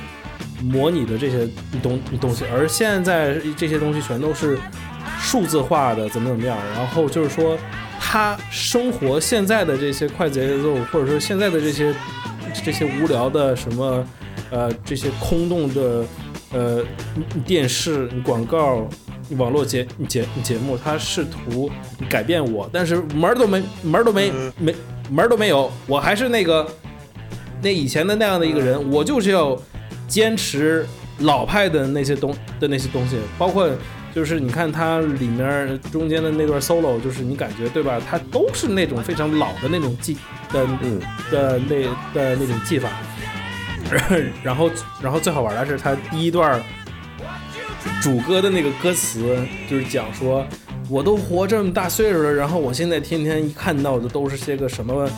[0.62, 1.48] 模拟的这些
[1.82, 4.58] 东东西，而现在这些东西全都是
[5.20, 6.56] 数字化的，怎么怎么样？
[6.74, 7.58] 然后就是说，
[7.98, 11.94] 他生活现在的这些快节奏，或者说现在的这些
[12.64, 14.06] 这些无聊的什么
[14.50, 16.04] 呃这些空洞的
[16.52, 16.84] 呃
[17.44, 18.88] 电视广告、
[19.36, 21.68] 网络节节节目，他试图
[22.08, 24.74] 改变我，但是门儿都没门儿都没没
[25.10, 26.66] 门儿都没有，我还是那个
[27.60, 29.60] 那以前的那样的一个人，我就是要。
[30.12, 30.86] 坚持
[31.20, 33.66] 老派的那些东的那些东西，包括
[34.14, 37.98] 就是你看它里面中间的那段 solo，就是你感觉对吧？
[38.06, 40.18] 它都是那种非常老的那种技
[40.52, 40.66] 的
[41.30, 41.82] 的那
[42.12, 42.90] 的那种技法。
[44.42, 44.70] 然后
[45.02, 46.62] 然后最好玩的是它第一段
[48.02, 50.46] 主歌的那个歌词，就是讲说
[50.90, 55.08] 我都活这么大岁数了，然后我现在天天一看到的都是些个什么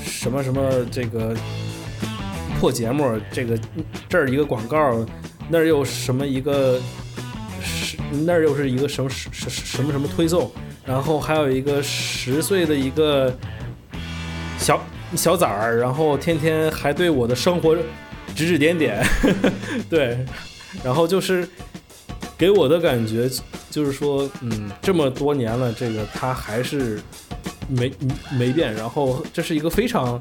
[0.00, 1.34] 什么什么这个。
[2.58, 3.58] 破节目，这个
[4.08, 5.06] 这儿一个广告，
[5.48, 6.80] 那儿又什么一个，
[7.62, 10.50] 是那儿又是一个什么什什什么什么推送，
[10.84, 13.36] 然后还有一个十岁的一个
[14.58, 14.82] 小
[15.14, 17.76] 小崽儿，然后天天还对我的生活
[18.34, 19.04] 指指点点，
[19.90, 20.24] 对，
[20.82, 21.46] 然后就是
[22.38, 23.30] 给我的感觉
[23.70, 27.00] 就是说，嗯，这么多年了，这个他还是
[27.68, 27.92] 没
[28.32, 30.18] 没变，然后这是一个非常。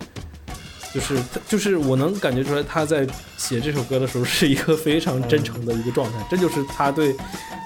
[0.96, 6.18] 就是他，就是我能感觉出来，他在写这首歌的时候是一个非常真诚的一个状态。
[6.32, 7.14] 这就是他对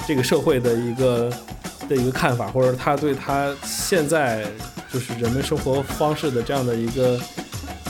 [0.07, 1.31] 这个社会的一个
[1.87, 4.47] 的一个看法，或者他对他现在
[4.91, 7.21] 就是人们生活方式的这样的一个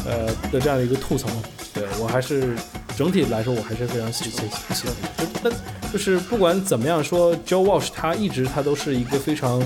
[0.06, 1.30] 呃的这样的一个吐槽。
[1.74, 2.54] 对我还是
[2.98, 4.42] 整体来说，我还是非常喜喜
[4.74, 5.28] 喜欢。
[5.42, 5.54] 但
[5.94, 9.64] 就是不管怎么样说，Joe Walsh 他一直他都是一个非常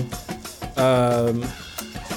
[0.76, 1.34] 呃。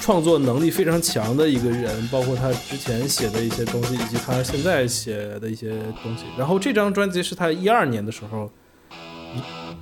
[0.08, 5.68] 创作能力非常强的一个人，包括他之前写的一些东西，以及他现在写的一些
[6.02, 6.24] 东西。
[6.38, 8.50] 然后这张专辑是他一二年的时候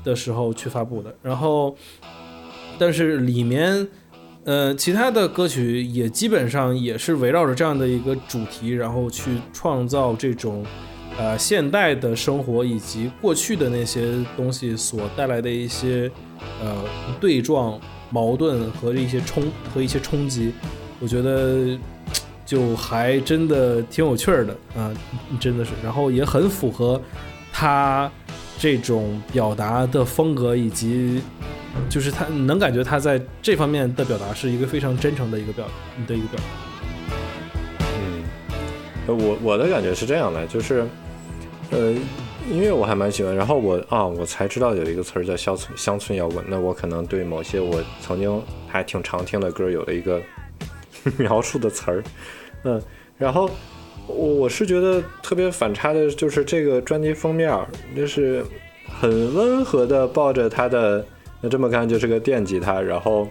[0.03, 1.15] 的时候去发布的。
[1.23, 1.77] 然后，
[2.77, 3.87] 但是里面，
[4.43, 10.67] 呃，其他的歌曲也基本上也是围绕着这样的一个主题，然后去创造这种，
[11.17, 16.11] 呃，现代的生活以及过去的那些东西所带来的一些，
[16.61, 16.85] 呃，
[17.21, 17.81] 对撞。
[18.11, 19.43] 矛盾和一些冲
[19.73, 20.53] 和一些冲击，
[21.01, 21.79] 我觉得
[22.45, 24.93] 就还真的挺有趣儿的啊，
[25.41, 27.01] 真的是，然后也很符合
[27.53, 28.11] 他
[28.59, 31.21] 这种表达的风格，以及
[31.89, 35.67] 就是他能感觉他在这方面的表达是一个非常真诚的一个表
[36.07, 36.45] 的一个表达。
[37.81, 38.25] 嗯，
[39.09, 40.87] 我我的感觉是这样的，就是
[41.71, 41.95] 呃。
[42.49, 46.45] 音乐我还蛮喜欢，然后我啊，我才知道有一个词儿叫乡村乡村摇滚。
[46.49, 50.23] 那我可能对某些我曾经还挺常听的歌有了一个
[51.19, 52.05] 描述的词儿，
[52.63, 52.81] 嗯，
[53.19, 53.51] 然后
[54.07, 57.53] 我我是觉得特别反差的，就是这个专辑封面，
[57.97, 58.45] 就是
[59.01, 61.05] 很温和的抱着他的，
[61.41, 63.27] 那这么看就是个电吉他，然后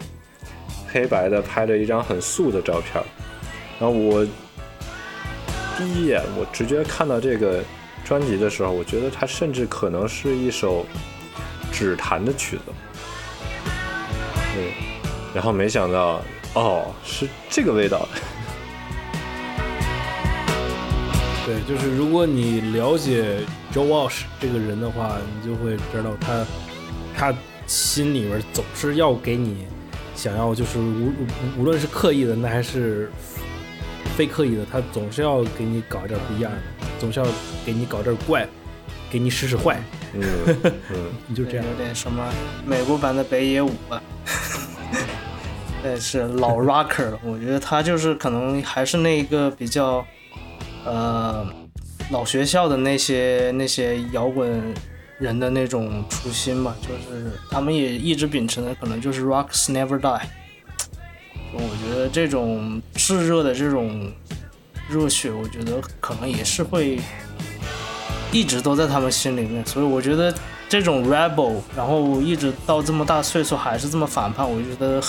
[0.92, 3.02] 黑白的拍了一张很素的照片，
[3.80, 4.26] 然后我
[5.78, 7.64] 第一眼我直接看到这个。
[8.06, 10.86] 专辑的时候，我觉得它甚至可能是一首
[11.72, 12.64] 指弹的曲子，
[14.54, 14.74] 对，
[15.34, 16.22] 然后没想到，
[16.54, 18.08] 哦，是这个味道。
[21.46, 23.40] 对，就是如果你了解
[23.74, 26.46] Joe Walsh 这个人的话，你就会知道他，
[27.16, 27.34] 他
[27.68, 29.68] 心里面总是要给你
[30.16, 31.14] 想要就是无无
[31.60, 33.12] 无论是刻意的那还是
[34.16, 36.58] 非刻意的，他总是要给你搞点不一样的，
[37.00, 37.26] 总是要
[37.66, 38.48] 给你搞点怪，
[39.12, 39.82] 给你使使坏，
[40.14, 40.24] 嗯
[40.90, 41.66] 嗯，你就这样。
[41.66, 42.26] 有点什么
[42.66, 44.02] 美国版的北野武吧。
[45.84, 47.20] 对，是老 rocker 了。
[47.24, 50.06] 我觉得他就是可能还是那个比较，
[50.86, 51.46] 呃，
[52.10, 54.74] 老学校的那些那些摇滚
[55.20, 60.22] 人的那种初心吧，就是他们也一直秉承的可能就是 rocks never die。
[61.58, 64.12] 我觉得这种炙热的这种
[64.90, 67.00] 热血，我觉得可能也是会
[68.32, 70.34] 一直都在他们心里面，所以我觉得
[70.68, 75.02] 这种 rebel，然后一直到这么大岁数还是这么反叛，我觉得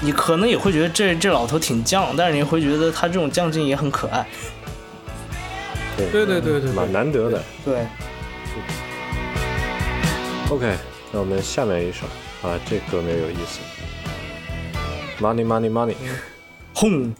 [0.00, 4.26] 你可能也会觉得这这老头挺犟，但是你会觉得他这种犟劲也很可爱。
[5.96, 7.42] 对对对对对蛮，难得的。
[7.64, 7.86] 对
[10.50, 10.76] ，OK，
[11.12, 12.06] 那我们下面一首
[12.42, 13.60] 啊，这歌名有意思。
[15.20, 15.96] Money money money，
[16.74, 17.14] 轰！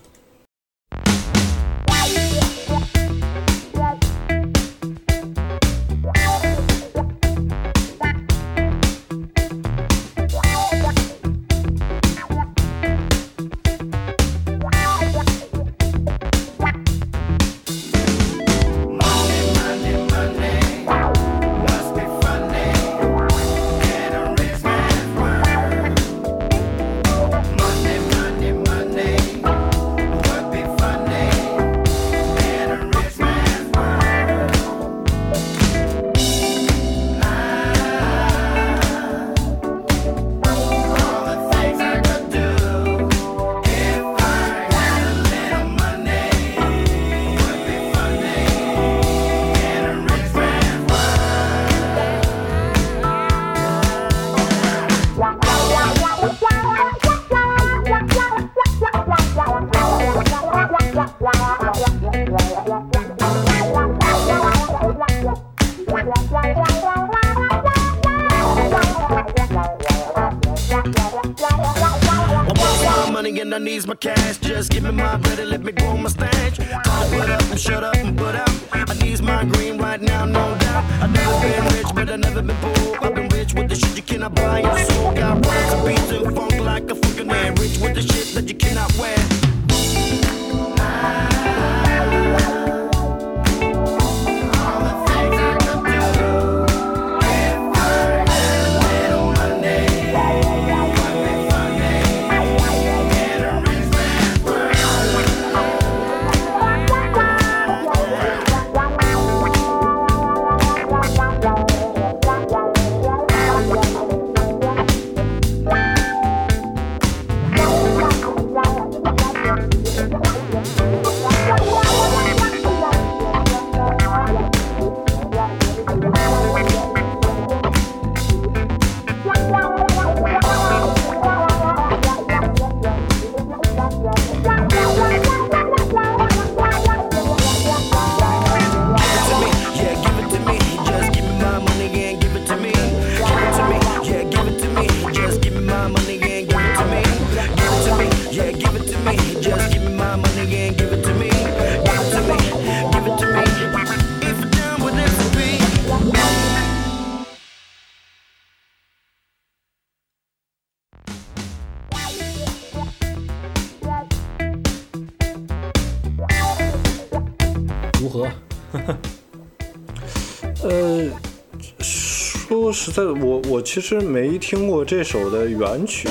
[172.95, 176.09] 在的，我我其实没听过这首的原曲，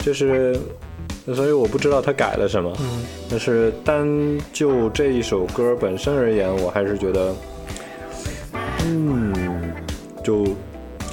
[0.00, 0.58] 就是，
[1.32, 2.76] 所以我不知道他改了什么。
[2.80, 4.04] 嗯，但是单
[4.52, 7.32] 就这一首歌本身而言，我还是觉得，
[8.84, 9.32] 嗯，
[10.24, 10.44] 就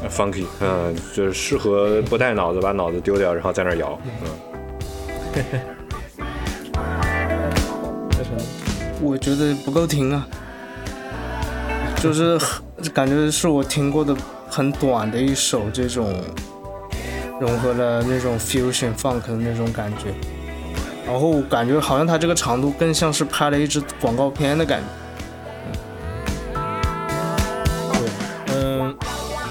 [0.10, 4.28] funky，嗯，就是适合不带脑子，把脑子丢掉，然后在那摇，嗯。
[9.04, 10.28] 我觉得不够听啊，
[11.98, 12.40] 就是
[12.92, 14.18] 感觉是我听过的
[14.56, 16.16] 很短的一首这种
[17.42, 20.14] 融合了那种 fusion funk 的那种感觉，
[21.06, 24.86] 然后感觉好像它这个长度更像是拍了一支广告片的感觉。
[27.92, 28.08] 对，
[28.56, 28.96] 嗯，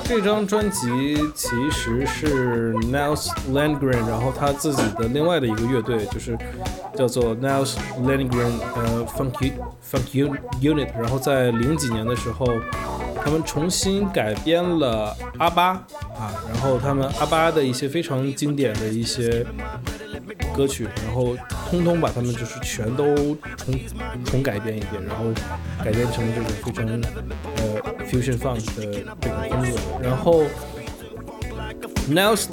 [0.04, 6.34] 这张专辑其实是 Nels Landgren，然后他自己的另外的一个乐队，就是
[6.96, 9.52] 叫做 Nels Landgren 呃 Funk
[9.92, 12.46] Funk Un- Unit，然后在零几年的时候，
[13.24, 15.68] 他们重新改编了阿巴
[16.14, 19.44] 啊，然后他们阿巴的一些非常经典的一些
[20.54, 21.34] 歌曲，然后
[21.70, 23.14] 通通把他们就是全都
[23.56, 23.80] 重
[24.26, 25.24] 重改编一遍，然后
[25.82, 26.86] 改编成这种非常
[27.56, 28.84] 呃 fusion funk 的
[29.20, 29.78] 这种风格。
[30.02, 30.42] 然后
[32.10, 32.44] Nils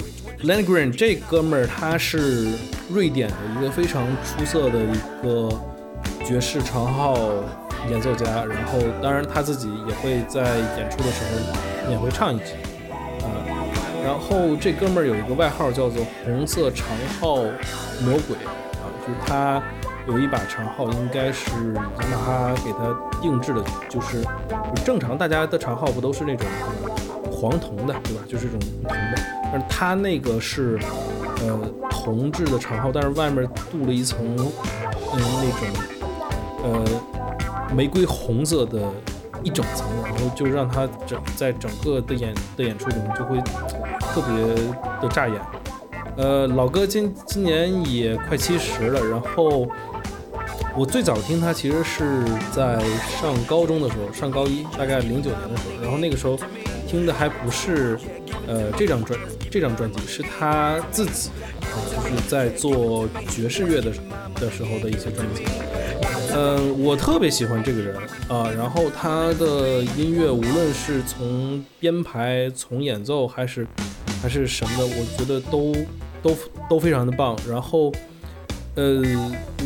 [0.42, 2.48] Landgren 这哥们儿他是
[2.90, 5.50] 瑞典的一个非常出色的一个
[6.26, 7.14] 爵士长号
[7.90, 12.52] 演奏家，然后当然他自己也会在演出的时候也会唱一句，
[13.22, 13.26] 啊、
[14.04, 16.86] 然后这哥们儿有一个外号叫做“红色长
[17.20, 17.36] 号
[18.00, 18.36] 魔鬼”
[18.78, 19.62] 啊，就是他
[20.06, 24.22] 有一把长号，应该是雅马哈给他定制的，就是
[24.84, 26.46] 正常大家的长号不都是那种
[27.30, 28.22] 黄铜的，对吧？
[28.28, 29.22] 就是这种铜的，
[29.52, 30.78] 但是他那个是
[31.40, 31.58] 呃
[31.90, 35.68] 铜制的长号，但是外面镀了一层嗯那种
[36.64, 36.84] 呃
[37.74, 38.80] 玫瑰红色的
[39.42, 43.38] 一整层，然后就让它整在整个的演的演出里面就会
[44.00, 44.54] 特别
[45.00, 45.40] 的扎眼。
[46.16, 49.66] 呃，老哥今今年也快七十了，然后
[50.76, 52.78] 我最早听他其实是在
[53.20, 56.38] 上高中的时候，上高一，大概零九年的时候，然后那个时候
[56.86, 57.98] 听的还不是
[58.46, 59.18] 呃这张专
[59.50, 63.90] 这张专辑，是他自己啊、就是在做爵士乐的
[64.34, 65.44] 的时候的一些专辑。
[66.34, 67.96] 嗯，我特别喜欢这个人
[68.28, 73.66] 啊，然后他的音乐无论是从编排、从演奏还是
[74.22, 75.74] 还是什么的，我觉得都
[76.22, 76.36] 都
[76.70, 77.36] 都非常的棒。
[77.46, 77.92] 然后，
[78.76, 79.02] 呃，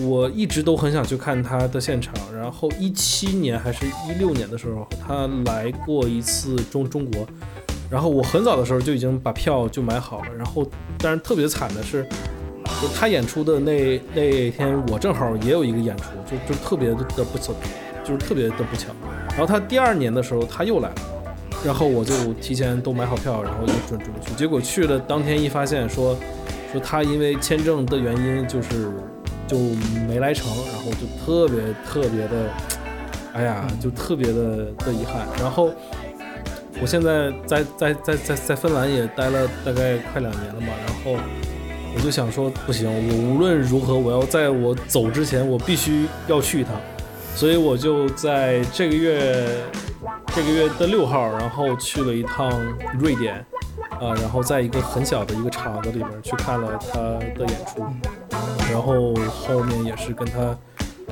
[0.03, 2.15] 我一直都很想去看他的现场。
[2.35, 7.27] 然后一七年还是一六年的时候，他来过一次中中国，
[7.91, 10.35] 然后我很早的时候就已经把票就买好了。
[10.37, 10.67] 然后，
[10.99, 12.07] 但是特别惨的是，
[12.81, 17.55] 就他演出的那那天，我正好也有一个演出，就就特别的不巧，
[18.05, 18.89] 就是特别的不巧。
[19.31, 20.95] 然后他第二年的时候他又来了，
[21.65, 24.35] 然后我就提前都买好票，然后就准准备去。
[24.35, 26.17] 结果去了当天一发现说
[26.71, 28.91] 说他因为签证的原因就是
[29.47, 29.57] 就
[30.07, 32.51] 没来成，然后就特别特别的，
[33.33, 35.27] 哎呀，就特别的的遗憾。
[35.41, 35.71] 然后
[36.81, 41.19] 我现在在在在在在芬兰也待了大概快两年了嘛，然后。
[41.97, 46.75] 我就想说，不行，我无论如何，我要在我走之前，我必须要去一趟。
[47.35, 49.47] 所以我就在这个月
[50.35, 52.53] 这个月的六号，然后去了一趟
[52.99, 53.37] 瑞典，
[53.99, 57.01] 啊，然后在一个很小的一个场子里面去看了他
[57.35, 57.83] 的演出，
[58.71, 60.57] 然后后面也是跟他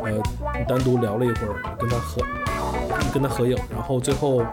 [0.03, 0.23] 呃
[0.69, 2.23] 单独聊了一会儿，跟他合
[3.13, 4.45] 跟他合影，然后最后。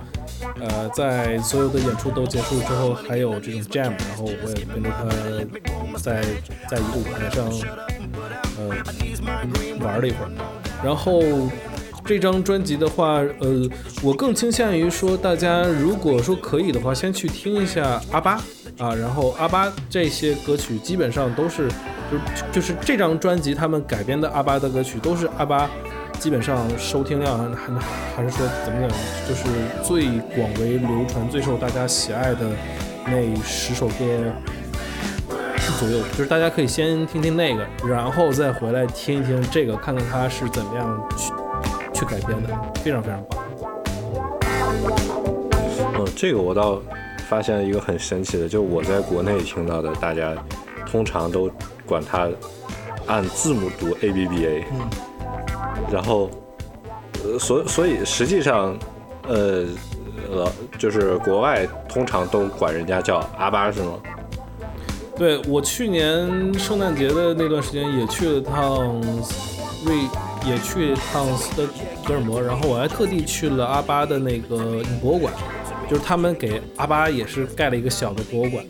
[0.60, 5.06] 呃，在所有的演出都结束之后，还有这种 jam，然后我也跟着他
[5.98, 6.22] 在
[6.70, 7.46] 在一个舞台上，
[8.58, 8.68] 呃，
[9.84, 10.32] 玩了一会儿。
[10.84, 11.22] 然后
[12.06, 13.70] 这张专辑的话，呃，
[14.02, 18.42] 我更倾向于说，大家如果说可以的话，先去听一下阿巴
[18.78, 22.18] 啊，然后阿巴这些歌曲基本上都是，就
[22.54, 25.70] 就是这张专辑他们改编的阿巴的歌曲都是阿巴。
[26.20, 27.74] 基本上收听量还
[28.16, 28.90] 还是说怎么讲，
[29.28, 29.44] 就是
[29.84, 32.48] 最广为流传、最受大家喜爱的
[33.08, 34.06] 那十首歌
[35.82, 41.34] 左右，就是大家可以先听听那个，然后再回来听一听这个，看看它是怎么样去
[41.92, 42.50] 去改编的，
[42.84, 43.40] 非常非常棒。
[45.98, 46.80] 嗯，这个我倒
[47.28, 50.36] 发现了一个很神奇的，就我在国内听到的，大家
[50.86, 51.50] 通常都
[51.88, 52.30] 管它
[53.08, 54.64] 按字母读 A B B A。
[55.92, 56.30] 然后，
[57.24, 58.78] 呃，所所以实际上，
[59.28, 59.66] 呃，
[60.32, 63.94] 呃，就是国外通常都管人家叫阿巴是吗？
[65.22, 69.00] 对我去年圣诞节的那段时间也去了趟
[69.86, 69.96] 瑞，
[70.48, 71.70] 也去了趟斯德
[72.04, 75.32] 哥尔摩，然后我还特地去了阿巴的那个博物馆，
[75.88, 78.66] 就是他们给阿巴也是盖了一个小的博物馆，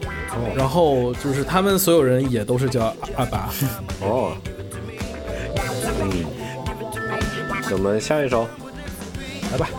[0.54, 3.50] 然后就是他们所有人也都是叫阿巴。
[4.02, 4.36] 哦，
[6.02, 6.26] 嗯。
[7.72, 8.46] 我们下一首，
[9.54, 9.70] 来吧。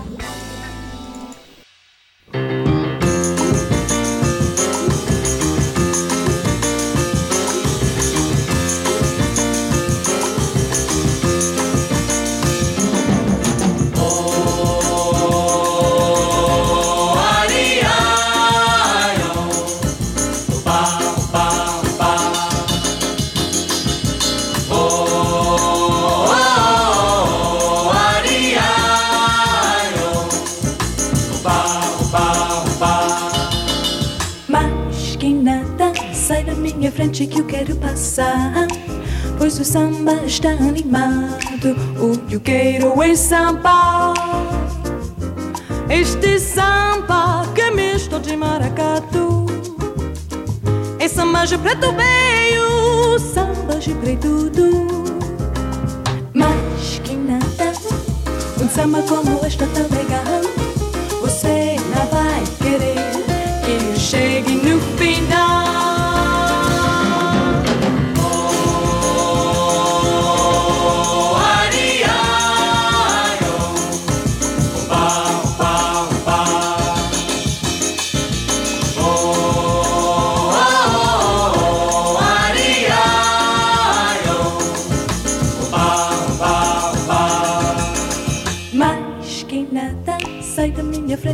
[38.12, 38.66] Passar.
[39.38, 44.12] Pois o samba está animado, o que eu quero é samba.
[45.88, 49.46] Este samba que é misto de maracatu,
[51.00, 54.92] Em samba de preto veio, samba de preto do.
[56.34, 57.72] Mas que nada,
[58.62, 60.42] um samba como este tão legal.
[61.22, 63.12] Você não vai querer
[63.64, 64.51] que eu chegue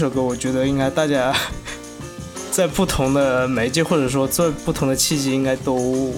[0.00, 1.30] 这首歌我觉得应该大家
[2.50, 6.10] 在不同的媒介或者说在不同的契机，应该都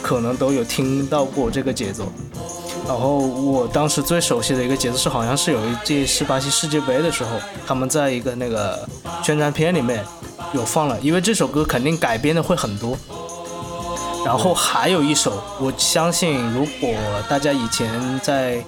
[0.00, 2.04] 可能都有听到过这个节奏。
[2.86, 7.30] 然后我当时最熟悉的一个节奏是，好像是有一届是巴西世界杯的时候，
[7.66, 8.88] 他们在一个那个
[9.24, 10.04] 宣传片里面
[10.52, 12.96] 有放了，因为这首歌肯定改编的会很多。
[14.24, 16.94] 然后还有一首，我相信如果
[17.28, 18.64] 大家以前在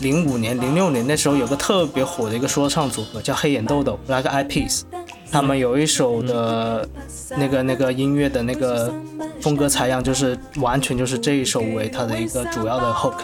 [0.00, 4.82] 零五年、零六年那时候有个特别火的一个说唱组合叫黑眼豆豆 （Black Eyed Peas），
[5.30, 6.88] 他们有一首的
[7.36, 8.92] 那个那个音乐的那个
[9.40, 13.14] 风格采样，就是完全就是这一首为它的一个主要的 hook。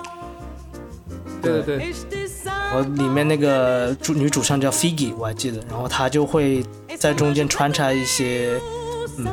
[1.42, 1.92] 对对对，
[2.44, 6.64] 然后里面那个主女主唱叫 Figgy，我还记得，然后她就会
[6.96, 8.58] 在中间穿插一些，
[9.18, 9.26] 嗯，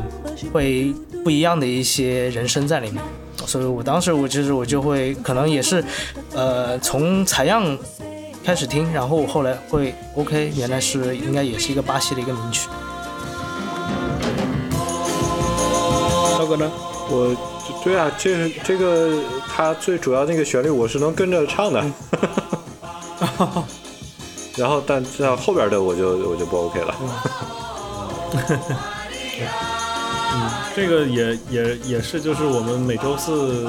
[0.52, 0.94] 会
[1.24, 3.02] 不一样的一些人声在里面，
[3.46, 5.84] 所以我当时我其实我就会可能也是，
[6.34, 7.78] 呃，从采样
[8.44, 12.70] 开始听，然后我后来会 OK，原来是应该也是一个巴西的一个名曲。
[16.38, 16.72] 涛哥呢？
[17.10, 17.36] 我
[17.84, 21.84] 对啊，这是这个它最主要那个旋律我是能跟着唱的，
[24.58, 26.96] 然后但这后边的我就我就不 OK 了。
[27.02, 27.10] 嗯，
[30.76, 33.66] 这个也也也是，就是我们每周四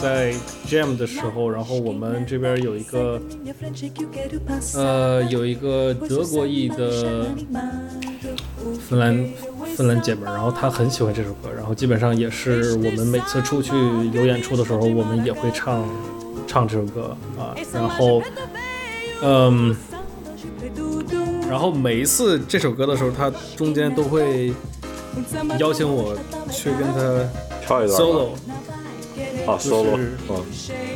[0.00, 0.32] 在
[0.66, 3.20] jam 的时候，然后我们这边有一个
[4.74, 7.26] 呃有一个德国裔的
[8.88, 9.30] 芬兰
[9.76, 13.74] 芬兰姐们，然后她很喜欢这首歌，然后基本上也是我们每次出去
[14.12, 15.88] 有演出的时候，我们也会唱
[16.46, 18.22] 唱这首歌啊，然后
[19.22, 19.74] 嗯。
[21.50, 24.54] 然后每一次这首歌的时候，她中间都会
[25.58, 26.16] 邀请我
[26.50, 27.28] 去跟他
[27.64, 28.32] 跳一段 solo，
[29.46, 29.98] 啊就是，solo，
[30.28, 30.44] 嗯，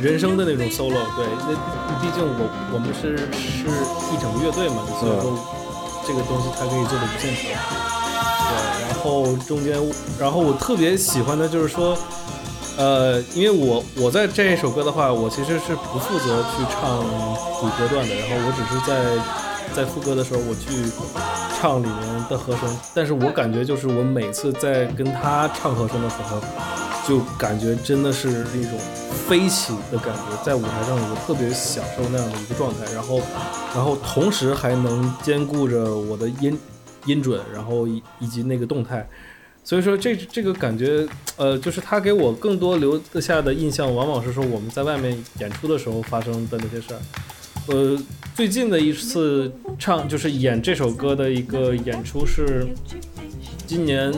[0.01, 1.01] 人生的那种 solo。
[1.15, 1.53] 对，那
[2.01, 3.67] 毕竟我我们是是
[4.13, 5.37] 一整个乐队嘛，所以说
[6.05, 7.43] 这个东西它可以做的无限长。
[8.49, 8.53] 对，
[8.87, 9.77] 然后中间，
[10.19, 11.97] 然后我特别喜欢的就是说，
[12.77, 17.03] 呃，因为我我在这一首歌的话，我其实是不负责去唱
[17.59, 19.21] 主歌段的，然后我只是在
[19.75, 20.91] 在副歌的时候我去
[21.59, 26.41] 唱里面的和声，但是我感觉就是我每次在跟他唱和声的时候，
[27.07, 28.79] 就感觉真的是一种
[29.27, 33.21] 飞起的感觉，在舞台上我特别享受那样的一个状态，然后
[33.75, 36.57] 然后同时还能兼顾着我的音
[37.05, 39.07] 音准，然后以以及那个动态。
[39.63, 41.05] 所以说这这个感觉，
[41.35, 46.99] 呃，就是他给我更多留下的印象，往往是说我们在外面演出的时候发生的那些事儿。
[47.67, 47.97] 呃，
[48.33, 52.67] 最近的一次唱就是演这首歌的一个演出是
[53.65, 54.09] 今年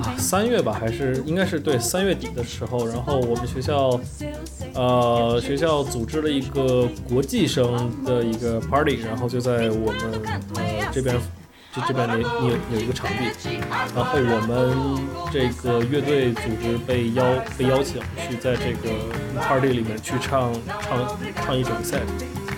[0.00, 4.00] 啊三月吧，还是应该是对三月底的时候，然后我们学校
[4.74, 10.22] 呃学校组织了一个国际生的一个 party，然后就在我们
[10.54, 11.16] 呃这边
[11.76, 13.60] 这这边你有有一个场地，
[13.94, 17.22] 然后我们这个乐队组织被邀
[17.58, 18.88] 被邀请去在这个
[19.42, 20.50] party 里面去唱
[20.80, 22.00] 唱唱一整个 set，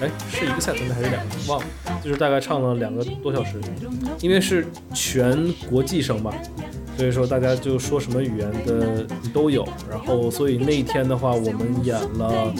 [0.01, 1.35] 哎，是一个 set 还是两个？
[1.49, 1.67] 忘了，
[2.01, 3.61] 就是大概唱了两个多小时，
[4.21, 4.65] 因为是
[4.95, 6.33] 全国际声嘛，
[6.99, 12.53] 所以说大家就说什么语言的都有，然后所以那一天的话，我们演了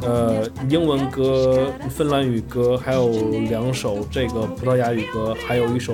[0.00, 3.08] 呃英文歌、芬兰语歌，还有
[3.50, 5.92] 两首这个葡萄牙语歌，还有一首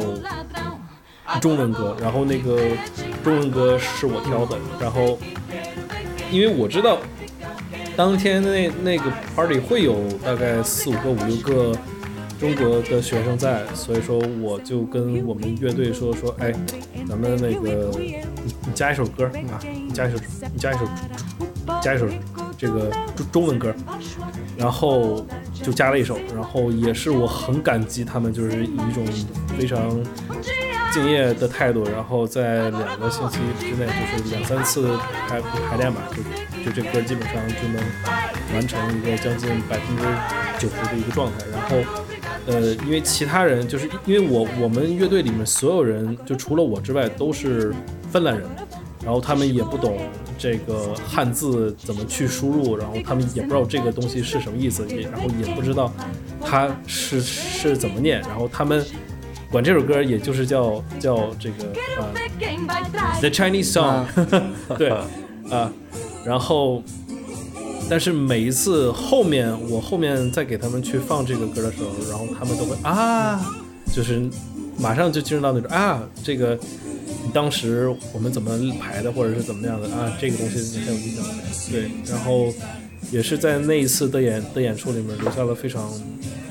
[1.41, 1.97] 中文歌。
[2.03, 2.61] 然后那个
[3.25, 5.19] 中文歌是我挑的，然后
[6.31, 6.99] 因为我知道
[7.97, 11.75] 当天那那个 party 会有大概四五个、五六个
[12.41, 16.51] 中国的学生在，所以说我就跟我们乐队说说，哎，
[17.07, 18.17] 咱们那个你
[18.67, 20.17] 你加一首歌啊，你加一首
[20.51, 20.89] 你加一首
[21.83, 22.09] 加一首
[22.57, 23.75] 这个中中文歌，
[24.57, 29.05] 然后就加了一首，然后也是我很感激他们，就是以一种
[29.59, 30.03] 非常
[30.95, 34.97] 敬业的态度，然后在两个星期之内，就是两三次
[35.29, 36.01] 排排练吧，
[36.65, 37.85] 就就这歌基本上就能
[38.55, 40.03] 完成一个将近百分之
[40.59, 41.77] 九十的一个状态，然后。
[42.47, 47.73] 呃，因为其他人就是因为我我们乐队里面所有人，就除了我之外都是
[48.11, 48.49] 芬兰人，
[49.05, 49.99] 然后他们也不懂
[50.39, 55.93] 这个汉字怎么去输入，然后他们也不知道这个东西是什么意思，也然后也不知道
[56.45, 58.85] 它是是怎么念，然后他们
[59.51, 62.13] 管这首歌也就是叫叫这个呃
[63.21, 64.07] The Chinese Song，、
[64.79, 64.91] 对
[65.51, 65.71] 啊，
[66.25, 66.83] 然后。
[67.91, 73.45] 但是每一次后面我后面再给他们去放这个歌的时候，然后他们都会啊，
[73.93, 74.23] 就是
[74.79, 76.57] 马上就进入到那种啊，这个
[77.35, 81.25] 当时我们怎么排的，或者是怎么样的啊，这个东西你很有印象。
[81.73, 82.55] 对，然后
[83.11, 85.91] 也是在那一次的演的演出里面留下了非常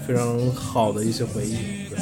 [0.05, 1.55] 非常好的一些回忆。
[1.89, 1.97] 对，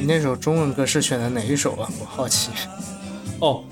[0.00, 1.90] 你那首中文歌是选的哪一首啊？
[1.98, 2.50] 我好奇。
[3.38, 3.64] 哦，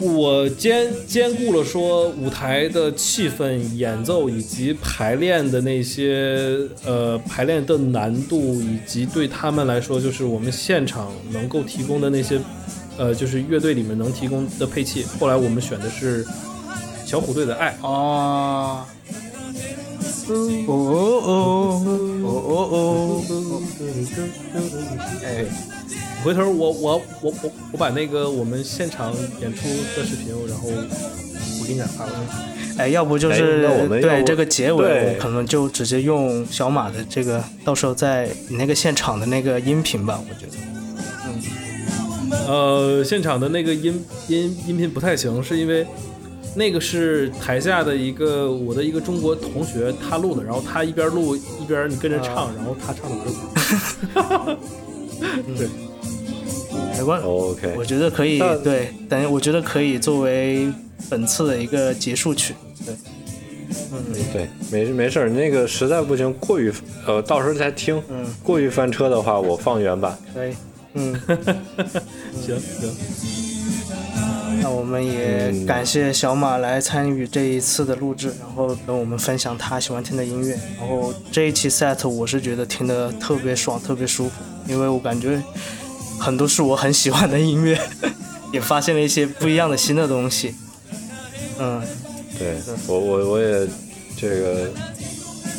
[0.00, 12.40] 我兼兼顾了说舞台的气氛、演奏以及排练的那些呃排练的难度，以及对他们来说就是我们现场能够提供的那些
[12.96, 15.04] 呃就是乐队里面能提供的配器。
[15.18, 16.26] 后来我们选的是
[17.04, 17.76] 小虎队的《爱》。
[17.86, 18.86] 啊
[20.30, 20.36] 哦，
[20.68, 20.72] 哦
[21.26, 21.32] 哦
[22.22, 23.20] 哦哦哦，
[25.24, 25.44] 哎，
[26.22, 32.78] 回头我我我我我把那个我们现场演出的视频，然后我给你俩发过去。
[32.78, 40.52] 哎，要不就哎是、那我们对这个结尾，我可能就直接用小马的这个，到时候在你那个现场的那个音频吧，我觉得。
[42.46, 45.86] 呃，现场的那个音音音频不太行，是因为
[46.54, 54.58] 那个是台下的一个我的一个中国同学他录的，然后他一边录一边你跟着唱，然后他唱的歌。
[55.56, 55.68] 对，
[56.96, 60.68] 没关我觉得可以对，等我觉得可以作为
[61.08, 62.54] 本次的一个结束曲。
[62.84, 62.94] 对，
[63.92, 66.72] 嗯对，没没事儿，那个实在不行，过于
[67.06, 68.02] 呃，到时候再听。
[68.08, 70.16] 嗯，过于翻车的话，我放原版。
[70.34, 70.54] 可以。
[70.94, 71.14] 嗯，
[72.44, 72.96] 行行，
[74.60, 80.58] 那我们也嗯感谢小马来参与这一次的录制，然后跟我们分享他喜欢听的音乐。
[80.78, 84.34] 然后这一期 set 我是觉得听的特别爽，特别舒服，
[84.66, 85.40] 因为我感觉
[86.20, 87.80] 很多是我很喜欢的音乐，
[88.52, 90.54] 也发现了一些不一样的新的东西。
[91.58, 91.82] 嗯，
[92.38, 92.56] 对
[92.86, 93.66] 我我我也
[94.16, 94.70] 这个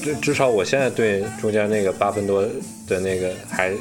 [0.03, 2.41] 至至少我现在对中间那个八分多
[2.87, 3.73] 的那个还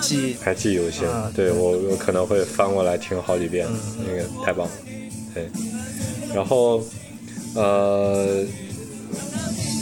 [0.00, 1.06] 记还记忆犹新。
[1.08, 3.66] 啊对我我可能会翻过来听好几遍，
[4.06, 4.72] 那个太棒了。
[5.34, 5.48] 对，
[6.34, 6.82] 然后
[7.54, 8.44] 呃，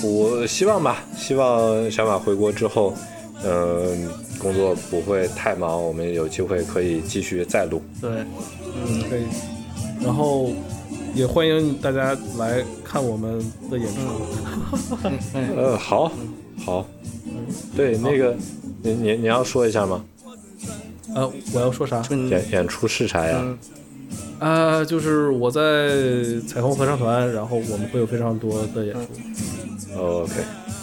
[0.03, 2.95] 我希望吧，希望小马回国之后，
[3.45, 4.09] 嗯、
[4.39, 7.83] 工作不会太忙，我们有机会可以继续再录。
[8.01, 9.23] 对，嗯，可以。
[10.03, 10.51] 然后
[11.15, 13.39] 也欢迎大家来看我们
[13.71, 14.01] 的演出。
[15.57, 16.11] 呃，好，
[16.65, 16.87] 好，
[17.77, 18.35] 对，那个
[18.83, 20.05] 你你你要说一下吗？
[21.15, 22.03] 呃，我要说啥？
[22.11, 23.41] 演演出是啥呀？
[23.43, 23.59] 嗯
[24.39, 25.89] 啊，就是我在
[26.47, 29.01] 彩虹合唱团，然后我们会有非常多的演出。
[29.97, 30.35] 哦 OK，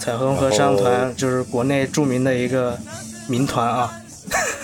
[0.05, 2.77] 彩虹合唱团就是国内著名的一个
[3.27, 3.91] 民团啊。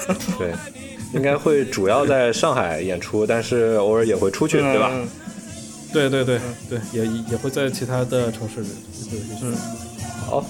[0.37, 0.53] 对，
[1.13, 4.89] 应该会主要在上海演出，但是偶尔也会出去，对吧？
[4.93, 5.07] 嗯
[5.91, 6.39] 对对对
[6.69, 8.69] 对，也也会在其他的城市里
[9.09, 9.53] 对对嗯，
[10.25, 10.45] 好，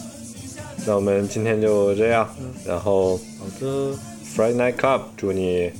[0.85, 2.30] 那我们今天就这样，
[2.63, 3.95] 然后好的
[4.35, 5.72] ，Friday Night Club，祝你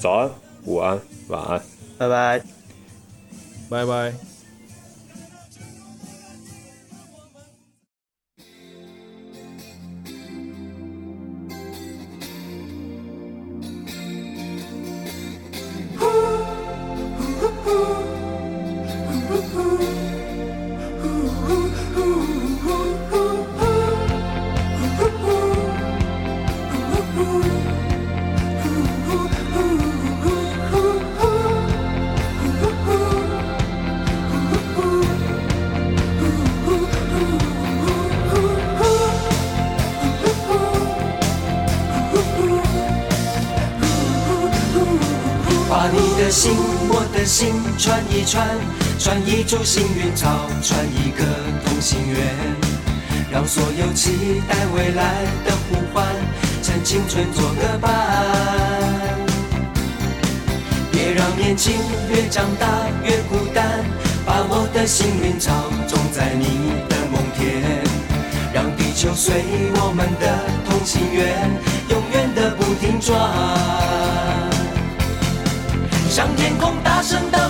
[0.00, 0.30] 早安、
[0.64, 0.98] 午安、
[1.28, 1.62] 晚安。
[1.96, 2.42] 拜拜。
[3.70, 4.37] 拜拜。
[53.98, 56.06] 期待未来的呼唤，
[56.62, 57.90] 趁青春做个伴。
[60.92, 61.74] 别让年轻
[62.08, 62.68] 越长大
[63.02, 63.84] 越孤单，
[64.24, 65.52] 把我的幸运草
[65.88, 66.44] 种在你
[66.88, 67.82] 的梦田，
[68.54, 69.42] 让地球随
[69.74, 71.50] 我们的同心圆，
[71.88, 73.18] 永远的不停转。
[76.08, 77.47] 向天空大声的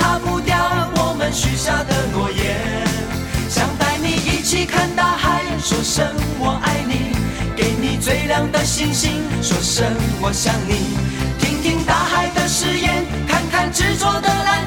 [0.00, 0.56] 擦不掉
[0.96, 2.56] 我们许下的诺言。
[3.50, 6.06] 想带你一起看大海，说声
[6.38, 7.12] 我爱你；
[7.54, 9.84] 给你最亮的星星，说声
[10.22, 10.96] 我想你。
[11.38, 14.66] 听听大海的誓言，看看执着的蓝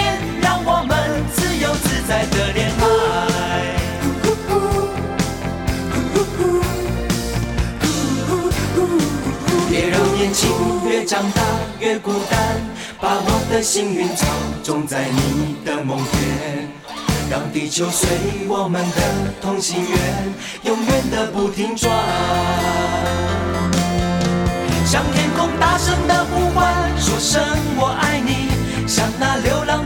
[2.11, 2.83] 在的恋爱。
[9.69, 10.51] 别让年轻
[10.89, 11.41] 越长大
[11.79, 12.59] 越孤单，
[12.99, 14.27] 把我的幸运草
[14.61, 16.67] 种在你的梦田，
[17.29, 18.09] 让地球随
[18.49, 18.97] 我们的
[19.41, 20.33] 同心圆，
[20.63, 21.89] 永远的不停转。
[24.85, 27.41] 向天空大声的呼唤，说声
[27.77, 28.51] 我爱你；
[28.85, 29.85] 向那流浪